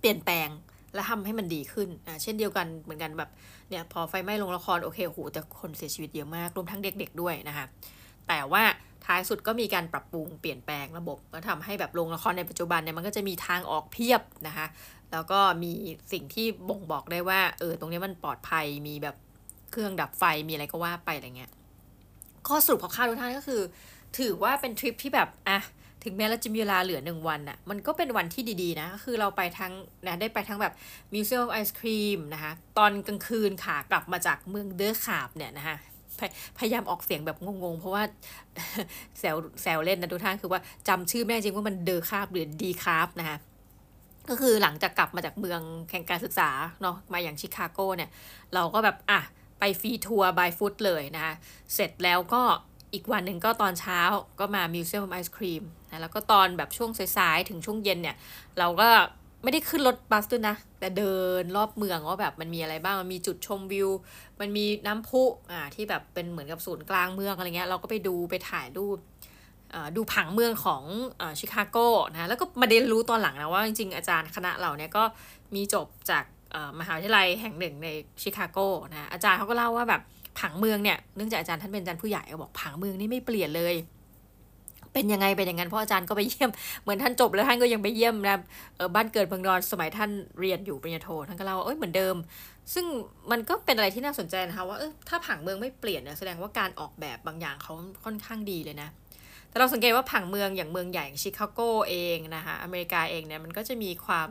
[0.00, 0.48] เปลี่ยนแปลง
[0.94, 3.30] และทำให้มันดีขึ้นอ่าเช่นเดียวกันเหมือนกันแบบ
[3.68, 7.66] เนี่ยพอไฟไหม้โรงละครโอเคโหแต่คนเสียชีวิตเยอะมากรวมทั้งเด็กๆด้วยนะคะ
[8.28, 8.62] แต่ว่า
[9.04, 14.66] ท้ายสุดก็มีการปรับปรุงเปลี่ยนแปลงระบบก็ทำให้แบบโรงละครในปัจจุบันเนี่ยมันก็จะมีทางออกเพียบนะคะ
[15.12, 15.72] แล้วก็มี
[16.12, 19.16] สิ่งที่บ่งบอกได้ว่าเออตรงนี้มันปลอดภัยมีแบบ
[19.70, 21.50] เครื่องดับไฟมีอะไรก็ว่าไปอะไรเงี้ย
[22.48, 23.60] ข้อสรุปของข้าทุกท่านก็คือ
[24.18, 25.58] ถือว่าเป็นทริปที่แบบอะ
[26.02, 29.72] ถึงแม้เราจะมีเวลาเหลือหนึ่งวันอะมันก็เป็นวันที่ดีๆนะคือเราไปทั้ง
[30.06, 30.74] นะได้ไปทั้งแบบ
[31.12, 35.76] มิวเซียมไอศครีมนะคะตอนกลางคืนค่ะกลับมาจากเมืองเดอร์คาบเนี่ยนะคะ
[36.58, 38.02] พยายามออกเสียงแบบงงๆ เพราะว่า
[39.18, 43.38] แซวแซวเล่นนะทุกท่านคือว่าจำชื่อแม่จริงว่ามันเดอร์คาบหรือดีคาบนะคะ
[44.28, 45.60] ก็คือหลังจากกลับมาจากเมือง
[45.90, 46.50] แห่งการศึกษา
[46.82, 48.10] เนาะมาอย่างชิคาโกเนี่ย
[48.54, 49.20] เราก็แบบ อะ
[49.58, 51.34] ไป Free Tours by Foot เลยนะคะ
[51.74, 52.42] เสร็จแล้วก็
[52.94, 54.00] อีกวันหนึ่งก็ตอนเช้า
[54.40, 58.16] ก็มา museum ไอศครีมนะแล้วก็ตอนแบบช่วงสายๆถึงช่วงเย็นเนี่ย
[58.58, 58.88] เราก็
[59.42, 63.88] ไม่ได้ขึ้นรถบัสด้วยนะ แต่เดินรอบเมืองว่าแบบมันมีอะไรบ้าง มันมีจุดชมวิว
[64.40, 68.98] มันมีน้ำพุอ่าที่แบบเป็นเหมือนกับศูนย์กลางเมืองอะไรเงี้ยเราก็ไปดูไปถ่ายรูป
[69.96, 70.82] ดูผังเมืองของ
[71.20, 71.76] อชิคาโก
[72.10, 75.04] นะแล้วก็มาเรียนรู้ตอนหลังนะว่าจริงๆอาจารย์คณะเราเนี่ยก็
[75.54, 76.24] มีจบจาก
[76.80, 77.88] มหาวิทยาลัยแห่งหนึ่งใน
[78.22, 78.58] ชิคาโก
[78.92, 80.02] นะอาจารย์เขาก็เล่าว่าแบบ
[80.40, 83.74] ผังเมืองเนี่ยเนื่องจากอาจารย์ท่านเป็นอาจารย์ผู้ใหญ่ก็บอกผังเมืองนี่ไม่เปลี่ยนเลย
[84.92, 86.50] เป็นยังไงเป็นอย่างนั้นเพราะอาจารย์ก็ไปเยี่ยม
[86.82, 88.38] เหมือนท่านจบแล้วท่านก็ยังไปเยี่ยมนะ
[88.94, 92.16] บ้านเกิดเมืองนอนสมัยท่านเรียนอยู่ปริญญาโทท่านก็เล่าว่าเอ้ยเหมือนเดิม
[92.74, 92.86] ซึ่ง
[93.30, 97.72] มันก็เป็นอะไรที่น่าสนใจนะคะว่าเออถ้าผังเมืองไม่เปลี่ยนเนี่ยแสดงว่าการออกแบบบางอย่างเขา
[98.04, 98.88] ค่อนข้างดีเลยนะ
[99.48, 104.30] แต่เราสังเกตว่าผังเมืองอย่างเมืองใหญ่ชิคาโกเองนะคะอเมริกาเองเนี่ยมันก็จะมีความ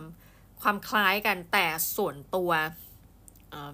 [0.61, 1.65] ความคล้ายกันแต่
[1.97, 2.51] ส่วนตัว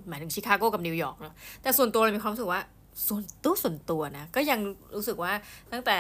[0.08, 2.62] หมายถึงชิคาโกกับนิวยอร์กเนาะแต่ส่วนตัวเรามีความรู้สึกว่า
[3.08, 4.60] ส่วนตัวส่วนตัวนะ ก็ยัง
[4.96, 5.34] รู้สึกว่า
[5.72, 5.98] ตั้งแต่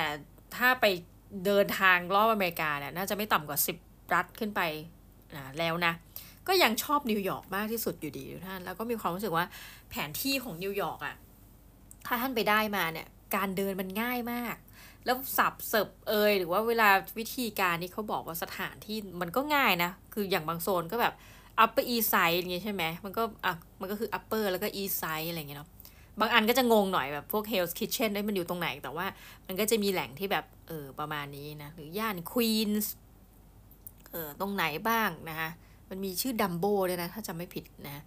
[0.55, 0.85] ถ้าไป
[1.45, 4.61] เดินทางรอบอเมริกาเนี่ยน่าจะไม่ต่ำกว่า 10 รัฐขึ้นไป
[5.35, 5.93] นะแล้วนะ
[6.47, 9.45] ก็ยังชอบนิวยอร์กมากที่สุดอยู่ดีทุกท่านแล้วก็มีความรู้สึกว่า
[9.89, 11.15] แผนที่ของนิวยอร์กอะ
[12.05, 14.55] ถ้าท่านไปได้มาเนี่ยการเดินมันง่ายมาก
[15.05, 21.13] แล้วสับเสิบเอยหรือว่าเวลาวิธีการที่เขาบอกว่าสถานที่มันก็ง่ายนะ คืออย่างบางโซนก็แบบ
[21.63, 25.70] upper east side อย่างเงี้ยใช่ไหมมันก็อะมันก็คือ upper แล้วก็ east side อะไรเงี้ยเนาะ
[26.20, 29.06] บางอันก็จะงงหน่อยแบบพวก Hell's Kitchen ได้มันอยู่ตรงไหน แต่ว่า
[29.48, 32.86] มันก็จะมีแหล่งที่แบบเออประมาณนี้นะ หรือย่าน Queens
[34.12, 35.50] เออตรงไหนบ้างนะคะ
[35.89, 38.04] มันมีชื่อดัมโบด้วยนะ ถ้าจำไม่ผิดนะ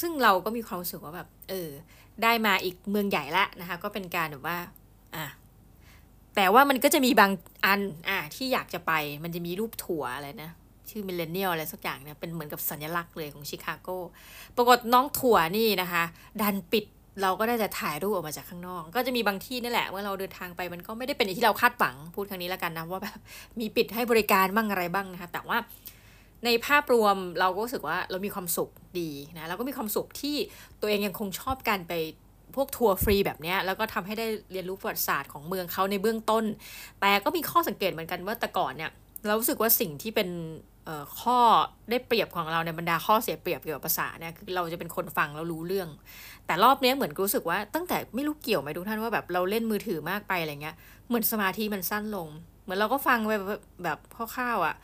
[0.00, 1.70] ซึ่งเราก็มีความรู้สึกว่าแบบ เออ
[2.22, 4.58] ได้มาอีกเมืองใหญ่ละนะคะ ก็เป็นการแบบว่า
[5.16, 5.26] อะ
[6.36, 7.32] แต่ว่ามันก็จะมีบาง
[7.64, 8.92] อัน อะ ที่อยากจะไป
[9.24, 10.50] มันจะมีรูปถั่วอะไรนะ
[10.92, 13.88] ชื่อมิเลเนียลอะไรสักอย่างเนี่ยเป็นเหมือนกับสัญลักษณ์เลยของชิคาโก
[14.56, 16.04] ปรากฏน้องถั่วนี่นะคะ
[16.42, 16.84] ดันปิด
[17.22, 23.18] เราก็ได้แต่ถ่ายรูปออกมาจากข้างนอก ก็จะมีบางที่นี่แหละเมื่อเราเดินทางไปมันก็ไม่ได้เป็นอย่างที่เราคาดหวังพูดครั้งนี้แล้วกันนะว่าแบบ
[23.60, 25.58] มีปิดให้บริการบ้างอะไรบ้างนะคะแต่ว่า
[26.44, 30.36] ในภาพรวมเราก็รู้สึกว่าเรามีความสุขดีนะเราก็มีความสุขที่
[30.80, 31.92] ตัวเองยังคงชอบการไป
[32.54, 36.44] พวกทัวร์ฟรีแบบนี้แล้วก็ทำให้ได้เรียนรู้ประวัติศาสตร์ของเมืองเขาในเบื้องต้น
[37.00, 38.90] แต่ก็มีข้อสังเกตเหมือนกันว่าแต่ก่อนเนี่ย
[39.26, 40.28] เรารู้สึกว่าสิ่งที่เป็น
[41.20, 41.38] ข้อ
[41.90, 45.88] ได้เปรียบของเราในบรรดาข้อเสียเปรียบเกี่ยวกับภาษาเนี่ยคือเราจะเป็นคนฟังแล้วรู้เรื่อง
[46.46, 50.76] แต่รอบนี้เหมือนรู้สึกว่าตั้งแต่ไม่รู้เกี่ยวไหมทุกท่านว่าแบบเราเล่นมือถือมากไปอะไรเงี้ย
[51.08, 52.28] เหมือนสมาธิมันสั้นลง
[52.62, 53.32] เหมือนเราก็ฟังไป
[53.84, 53.98] แบบ
[54.34, 54.74] คร่าวๆอะ่ะ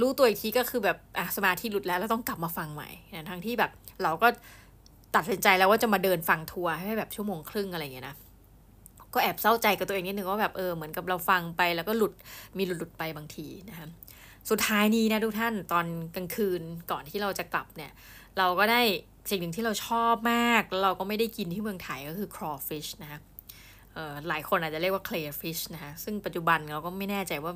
[0.00, 3.70] รู้ตัวอีกทีก็คือแบบอะสมาธิหลุดแล้วแล้วต้องกลับมาฟังใหม่นะทั้งที่แบบ
[4.02, 4.28] เราก็
[5.16, 8.16] ตัดสินใจแล้วว่าจะมาเดินฟังทัวร์ให้แบบชั่วโมงครึ่งอะไรเงี้ยนะ
[9.14, 12.12] ก็แอบเศร้าใจกับตัวเองนิดนึงว่าแบบเออเหมือนกับเราฟังไปแล้วก็หลุด
[12.58, 13.86] มีหลุดหลุดไปบางทีนะคะ
[14.50, 17.92] สุดท้ายนี้นะทุกท่านตอนกลางคืนก่อนที่เราจะกลับเนี่ย
[18.38, 18.80] เราก็ได้
[19.30, 23.20] สิ่งหนึ่งที่เราชอบมากแล้วเราก็ไม่ได้กินที่เมืองไทยก็คือ crawfish นะคะ
[24.28, 27.52] หลายคนอาจจะเรียกว่า crayfish นะคะซึ่งปัจจุบันเราก็ไม่แน่ใจว่า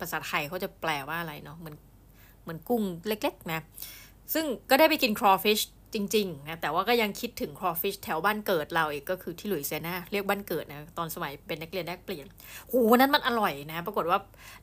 [0.00, 1.76] ภาษาไทยเขาจะแปลว่าอะไรเนาะเหมือน
[2.42, 3.60] เหมือนกุ้งเล็กๆนะ
[4.34, 5.62] ซึ่งก็ได้ไปกิน crawfish
[5.94, 12.26] จริงๆนะแต่ว่าก็ยังคิดถึง crawfish แถวบ้านเกิดเราอีกก็คือที่หลุยเซียนาเรียกบ้านเกิดนะตอนสมัยเป็นนักเรียนแลกเปลี่ยน
[12.68, 14.18] โหนั้นมันอร่อยนะ ปรากฏว่า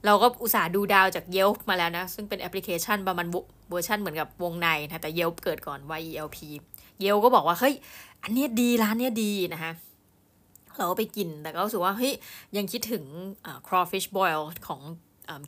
[0.05, 3.27] เราก็อุตส่าห์ดูดาวจาก Yelp มาแล้วนะ ซึ่งเป็นแอปพลิเคชันประมาณ
[3.69, 6.37] เวอร์ชันเหมือนกับวงในนะแต่ Yelp เกิดก่อน YELP
[7.01, 7.75] เยลก็บอกว่าเฮ้ย
[8.23, 9.71] อันนี้ดีร้านนี้ดีนะคะ
[10.77, 12.13] เราก็ไปกินแต่ก็รู้สึกว่าเฮ้ย
[12.57, 13.03] ยังคิดถึง
[13.67, 14.81] crawfish boil ของ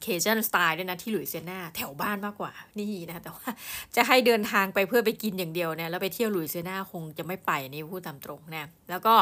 [0.02, 3.50] เคเจนสไตล์ด้วยนะที่หลุยเซียนาแถวบ้านมากกว่านี่นะแต่ว่า
[3.96, 9.15] จะให้เดินทางไปเพื่อไปกินอย่างเดียวเนี่ยแล้วไปเที่ยวหลุยเซียนาคงจะไม่ไปนี่พูดตามตรงนะแล้วก็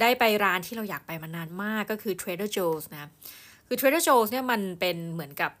[0.00, 3.10] ได้ไปร้านที่เราอยากไปมานานมากก็คือ Trader Joe's นะ
[3.66, 5.52] คือ Trader Joe's เนี่ยมันเป็นเหมือนกับ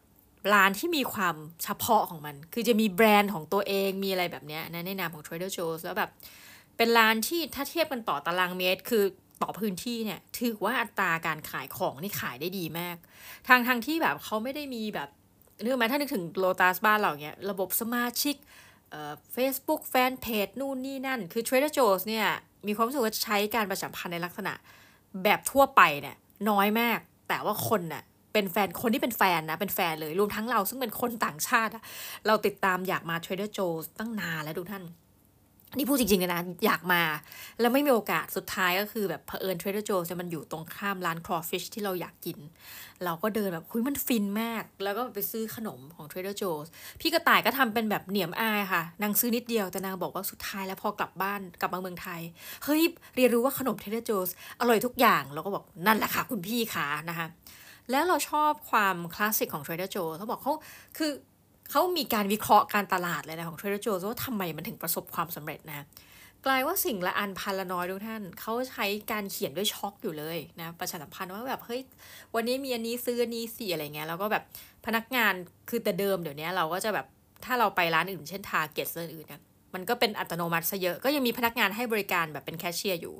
[0.54, 6.10] ร้านที่มีความเฉพาะของมัน คือจะมีแบรนด์ของตัวเองมีอะไรแบบนี้นะในนามของ Trader Joe's แล้วแบบ
[6.76, 9.04] เป็นร้านที่ถ้าเทียบกันต่อตารางเมตร คือ
[9.42, 12.96] ต่อพื้นที่เนี่ยถือว่าอัตราการขายของนี่ขายได้ดีมาก
[13.48, 15.08] ทางทางที่แบบเขาไม่ได้มีแบบ
[15.62, 18.36] นึกไหมถ้านึกถึงโลตัสบ้านเราเนี่ยระบบสมาชิก
[18.90, 22.26] เอ่อ Facebook แฟนเพจนู่นนี่นั่น คือ Trader Joe's เนี่ย
[22.66, 24.52] มีความรู้สึกว่าใช้การประชาสัมพันธ์ในลักษณะ
[25.24, 26.16] แบบทั่วไปเนี่ย
[26.50, 26.98] น้อยมาก
[27.28, 31.72] แต่ว่าคนน่ะเป็นแฟนคนที่เป็นแฟนนะ เป็นแฟนเลยรวมทั้งเราซึ่งเป็นคนต่างชาติ
[32.26, 34.82] เราติดตามอยากมา Trader Joe's ตั้งนานแล้วทุกท่าน
[35.76, 37.02] นี่พูดจริงๆเลยนะ อยากมา
[37.60, 42.38] แล้วไม่มีโอกาสสุดท้ายก็คือแบบเผอิญ Trader Joe's จะมันอยู่ตรงข้ามร้าน crawfish ที่เราอยากกิน
[43.04, 46.44] เราก็เดินแบบอุ๊ยมันฟินมาก แล้วก็ไปซื้อขนมของ Trader Joe's
[47.00, 52.20] พี่กระต่ายก็ทำเป็นแบบเหนียมอายค่ะ นางซื้อนิดเดียว แต่นางบอกว่าสุดท้ายแล้วพอกลับบ้านกลับมาเมืองไทย
[52.64, 52.82] เฮ้ย
[53.16, 54.10] เรียนรู้ว่าขนม Trader Joe's
[54.60, 57.28] อร่อยทุกอย่างเราก็บอกนั่นแหละค่ะ คุณพี่ขานะคะ
[57.90, 60.54] แล้วเราชอบความคลาสสิกของ Trader Joe เขาบอกเขา
[60.98, 61.10] คือ
[61.70, 65.86] เขามีการวิเคราะห์การตลาดเลยนะของ Trader Joe's ว่าทำไมมันถึงประสบความสำเร็จนะ
[66.46, 71.80] กลายว่าสิ่งละอันพันละน้อยทุกท่าน เขาใช้การเขียนด้วยชอล์กอยู่เลยนะประชาสัมพันธ์ว่าแบบเฮ้ย
[72.34, 74.44] วันนี้มีอันนี้ซื้ออันนี้สิอะไรเงี้ยแล้วก็แบบ
[74.86, 75.34] พนักงาน
[75.68, 77.06] คือแต่เดิมเดี๋ยวนี้เราก็จะแบบ
[77.44, 79.42] ถ้าเราไปร้านอื่นเช่น Target เซอร์อื่นเนี่ย
[79.74, 83.14] มันก็เป็นอัตโนมัติซะเยอะก็ยังมีพนักงานให้บริการแบบเป็นแคชเชียร์อยู่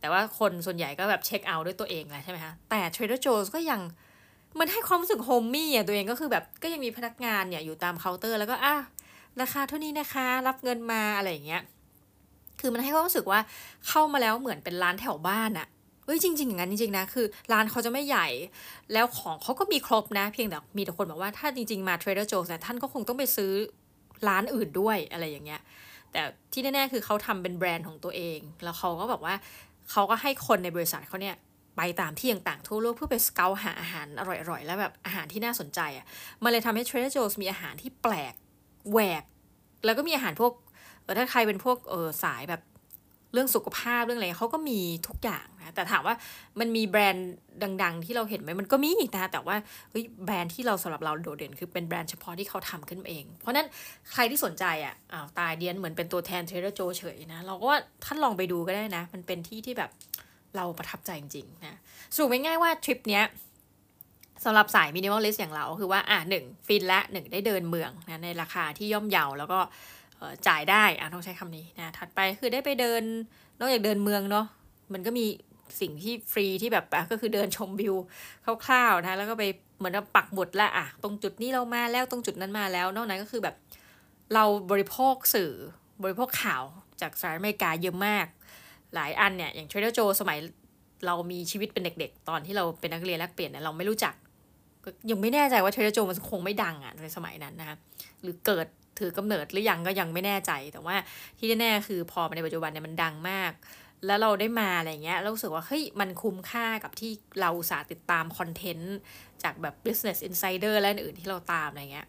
[0.00, 3.80] แต่ว่าคนส่วนใหญ่ก็แบบเช็คเอาท์ด้วยตัวเองแหละใช่ไหมคะแต่ Trader Joe's ก็ยัง
[4.58, 8.74] มันให้ความรู้สึกโฮมมี่อะตัวเองก็คือแบบก็ยังมีพนักงานเนี่ยอยู่ตามเคาน์เตอร์แล้วก็อะ
[9.40, 11.62] ราคาเท่านี้นะคะ รับเงินมาอะไรอย่างเงี้ย
[12.60, 13.40] คือมันให้ความรู้สึกว่า
[13.88, 15.66] เข้ามาแล้วเหมือนเป็นร้านแถวบ้านอะ
[16.04, 18.26] เฮ้ยจริง ๆ อย่างนั้นจริงๆนะคือร้านเขาจะไม่ใหญ่
[18.92, 23.52] แล้วของเขาก็มีครบนะ เพียงแต่มีแต่คนบอกว่าถ้าจริง ๆ มา Trader Joe's ท่านก็คงต้องไปซื้อ
[24.28, 25.60] ร้านอื่นด้วยอะไรอย่างเงี้ย
[26.12, 26.20] แต่
[26.52, 29.34] ที่แน่ๆคือเขาทำเป็นแบรนด์ของตัวเอง แล้วเขาก็บอกว่า
[29.90, 31.36] เขาก็ให้คนในบริษัทเขาเนี่ย
[31.76, 36.06] ไปตามที่ต่างๆทั่วโลกเพื่อไปสเกลหาอาหารอร่อยๆ แล้วแบบอาหารที่น่าสนใจอะ่ะ
[36.42, 38.34] มันเลยทำให้ Trader Joe's มีอาหารที่แปลก
[38.90, 39.24] แหวก
[39.84, 40.52] แล้วก็มีอาหารพวก
[41.02, 42.62] เออถ้าใครเป็นพวกเออสายแบบ
[43.32, 46.14] เรื่องสุขภาพเรื่องอะไรเขาก็มีทุกอย่างนะแต่ถามว่า
[46.60, 47.32] มันมีแบรนด์
[47.82, 49.56] ดัง ๆ ที่เราเห็นไหมมันก็มีนะแต่ว่า
[50.24, 53.66] แบรนด์ที่เราสำหรับเราโดดเด่นคือเป็นแบรนด์เฉพาะที่เขาทำขึ้นมาเอง เพราะนั้น
[54.12, 59.90] ใครที่สนใจอะอ้าวตายเดี๊ยนเหมือนเป็นตัวแทน Trader Joe's เฉยนะ เราก็ว่าท่านลองไปดูก็ได้นะ มันเป็นที่ที่แบบ
[60.56, 61.78] เราประทับใจจริงๆนะ
[62.14, 63.24] สรุปง่ายๆว่าทริปเนี้ย
[64.44, 69.58] สำหรับสาย minimalist อย่างเราคือว่าอะหนึ่งฟินและหนึ่งได้เดินเมืองนะในราคาที่ย่อมเยาแล้วก็
[70.46, 73.02] จ่ายได้อะต้องใช้คำนี้นะถัดไปคือได้ไปเดิน
[73.58, 74.46] นอกจากเดินเมืองเนาะ
[74.92, 75.26] มันก็มี
[75.80, 77.94] สิ่งที่ฟรีที่แบบก็คือเดินชมวิว
[78.66, 79.44] คร่าวๆนะแล้วก็ไป
[79.78, 83.56] เหมือนปักหมุดละอะตรงจุดนี้เรามาแล้วตรงจุดนั้นมาแล้ว นอกนั้นก็คือแบบ
[84.34, 85.52] เราบริโภคสื่อ
[86.02, 86.62] บริโภคข่าว
[87.00, 88.26] จากสหรัฐอเมริกาเยอะมาก
[88.94, 90.38] หลายอันเนี่ยอย่าง Trader Joe สมัย
[91.06, 94.14] เรามีชีวิตเป็นเด็กๆ ตอนที่เราเป็นนักเรียนแลกเปลี่ยนเนี่ยเราไม่รู้จัก
[95.10, 97.76] ยังไม่แน่ใจว่า Trader Joe มันคงไม่ดังอะ่ะในสมัยนั้นนะคะ
[98.22, 98.66] หรือเกิด
[98.98, 100.96] ถือกำเนิดหรือยังก็ยังไม่แน่ใจแต่ว่า
[101.38, 103.52] ที่แน่ๆคือพอมาในปัจจุบันเนี่ยมันดังมาก
[104.06, 108.96] แล้วเราได้มาอะไรเงี้ยเราสึกว่าเฮ้ยมันคุ้มค่ากับที่เราสาติดตามคอนเทนต์
[109.42, 112.06] จากแบบ business insider และอื่นที่เราตามอะไรเงี้ย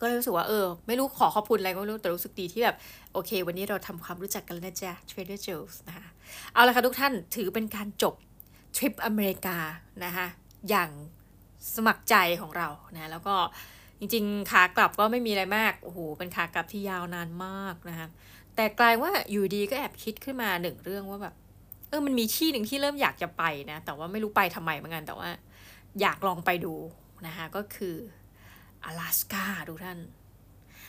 [0.00, 2.76] ก็เลยรู้สึกว่าเออ ไม่รู้ขอขอบคุณอะไรก็ไม่รู้แต่รู้สึกดีที่แบบ
[3.12, 6.06] โอเค วันนี้เราทำความรู้จักกันแล้วนะจ๊ะ Trader Joe's นะคะ
[6.52, 8.14] เอาละค่ะทุกท่านถือเป็นการจบ
[8.76, 9.56] ทริปอเมริกา
[10.04, 10.26] นะคะ
[10.68, 10.90] อย่าง
[11.74, 13.34] สมัครใจของเรานะแล้วก็
[13.98, 18.08] จริงๆขากลับก็ไม่มีอะไรมากโอ้โหเป็นขากลับที่ยาวนานมากนะคะ
[18.56, 21.34] แต่กลายว่าอยู่ดีก็แอบคิดขึ้นมาหนึ่งเรื่องว่าแบบ
[21.88, 25.28] เออมันมีที่หนึ่งที่เริ่มอยากจะไปนะ แต่ว่าไม่รู้ไปทำไมเหมือนกันแต่ว่า
[26.00, 26.74] อยากลองไปดู
[27.26, 27.96] นะคะก็คือ
[28.84, 29.98] อลาสกาดูท่าน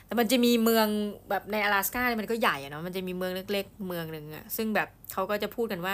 [0.06, 0.88] แต่มันจะมีเมือง
[1.30, 5.93] แบบในอลาสกามันก็ใหญ่อะเนาะ มันจะมีเมืองเล็กๆ เมืองหนึ่งอะซึ่งแบบเขาก็จะพูดกันว่า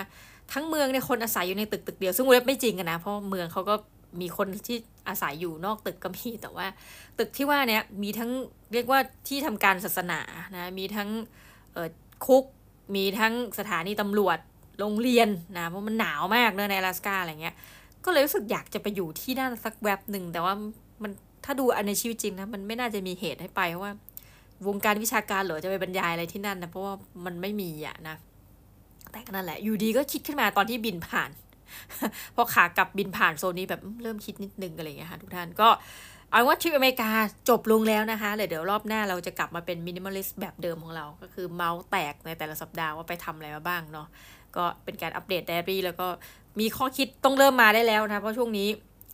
[0.54, 3.76] ทั้งเมืองเนี่ยคนอาศัยอยู่ในตึกตึกเดียว ซึ่งเว็บไม่จริงกันนะ เพราะเมืองเขาก็
[4.22, 4.78] มีคนที่
[5.10, 6.68] อาศัยอยู่นอกตึกก็มี แต่ว่า
[7.20, 8.32] ตึกที่ว่าเนี้ยมีทั้ง
[8.74, 10.20] เรียกว่าที่ทำการศาสนา
[10.56, 11.10] นะ มีทั้ง
[12.26, 12.44] คุก
[12.96, 14.38] มีทั้งสถานีตำรวจ
[14.80, 17.56] โรงเรียนนะ เพราะมันหนาวมากเนอะในอลาสกาอะไรเงี้ย
[18.06, 20.54] ก็เลยรู้สึกอยากจะไปอยู่ที่นั่นสักแวบหนึ่งแต่ว่า
[21.48, 23.94] ถ้าดูอันในชีวิตจริงนะมันไม่น่าจะมีเหตุให้ไปเพราะว่า
[24.68, 26.94] วงการวิชาการเหรอจะไปบรรยายอะไรที่นั่นนะเพราะว่า
[27.26, 28.16] มันไม่มีอะนะ
[29.12, 31.30] แต่นั่นแหละ อยู่ดีก็คิดขึ้นมาตอนที่บินผ่าน
[32.36, 35.70] พอขากลับบินผ่านโซนนี้แบบเริ่มคิดนิดนึงอะไรเงี้ยค่ะทุกท่านก็
[36.32, 37.10] เอาว่าทริปอเมริกา
[37.50, 44.08] จบลงแล้วนะคะเดี๋ยวรอบหน้าเราจะกลับมาเป็น minimalist แบบเดิมของเรา ก็คือเมาส์แตกในแต่ละสัปดาห์ว่าไปทำอะไรมาบ้างเนาะ
[44.56, 46.08] ก็เป็นการอัปเดตไดอารี่แล้วก็
[46.60, 48.68] มีข้อคิดต้องเริ่มมาได้แล้วนะเพราะช่วงนี้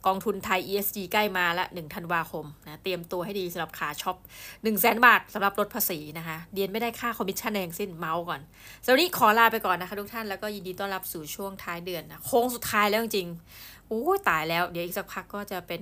[0.08, 8.42] กองทุนไทย ESG ใกล้มาละ1ธันวาคมนะเตรียมตัวให้ดีสำหรับขาช็อป1 0 0 0 0แบาทสำหรับลดภาษีนะคะเดี๊ยนไม่ได้ค่าคอมมิชชั่นเองสิ้นเมาส์ก่อน
[8.84, 15.82] สำหรับนี้ขอลาไปก่อนนะคะทุกท่านแล้วก็ยินดีต้อนรับสู่ช่วงท้ายเดือนนะโค้งสุดท้ายแล้วจริงๆโอ้ตายแล้วเดี๋ยวอีกสักพักก็จะเป็น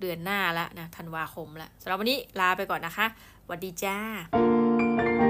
[0.00, 3.06] เดือนหน้าละนะธันวาคมละสำหรับวันนี้ลาไปก่อนนะคะ
[3.44, 5.29] สวัสดีจ้า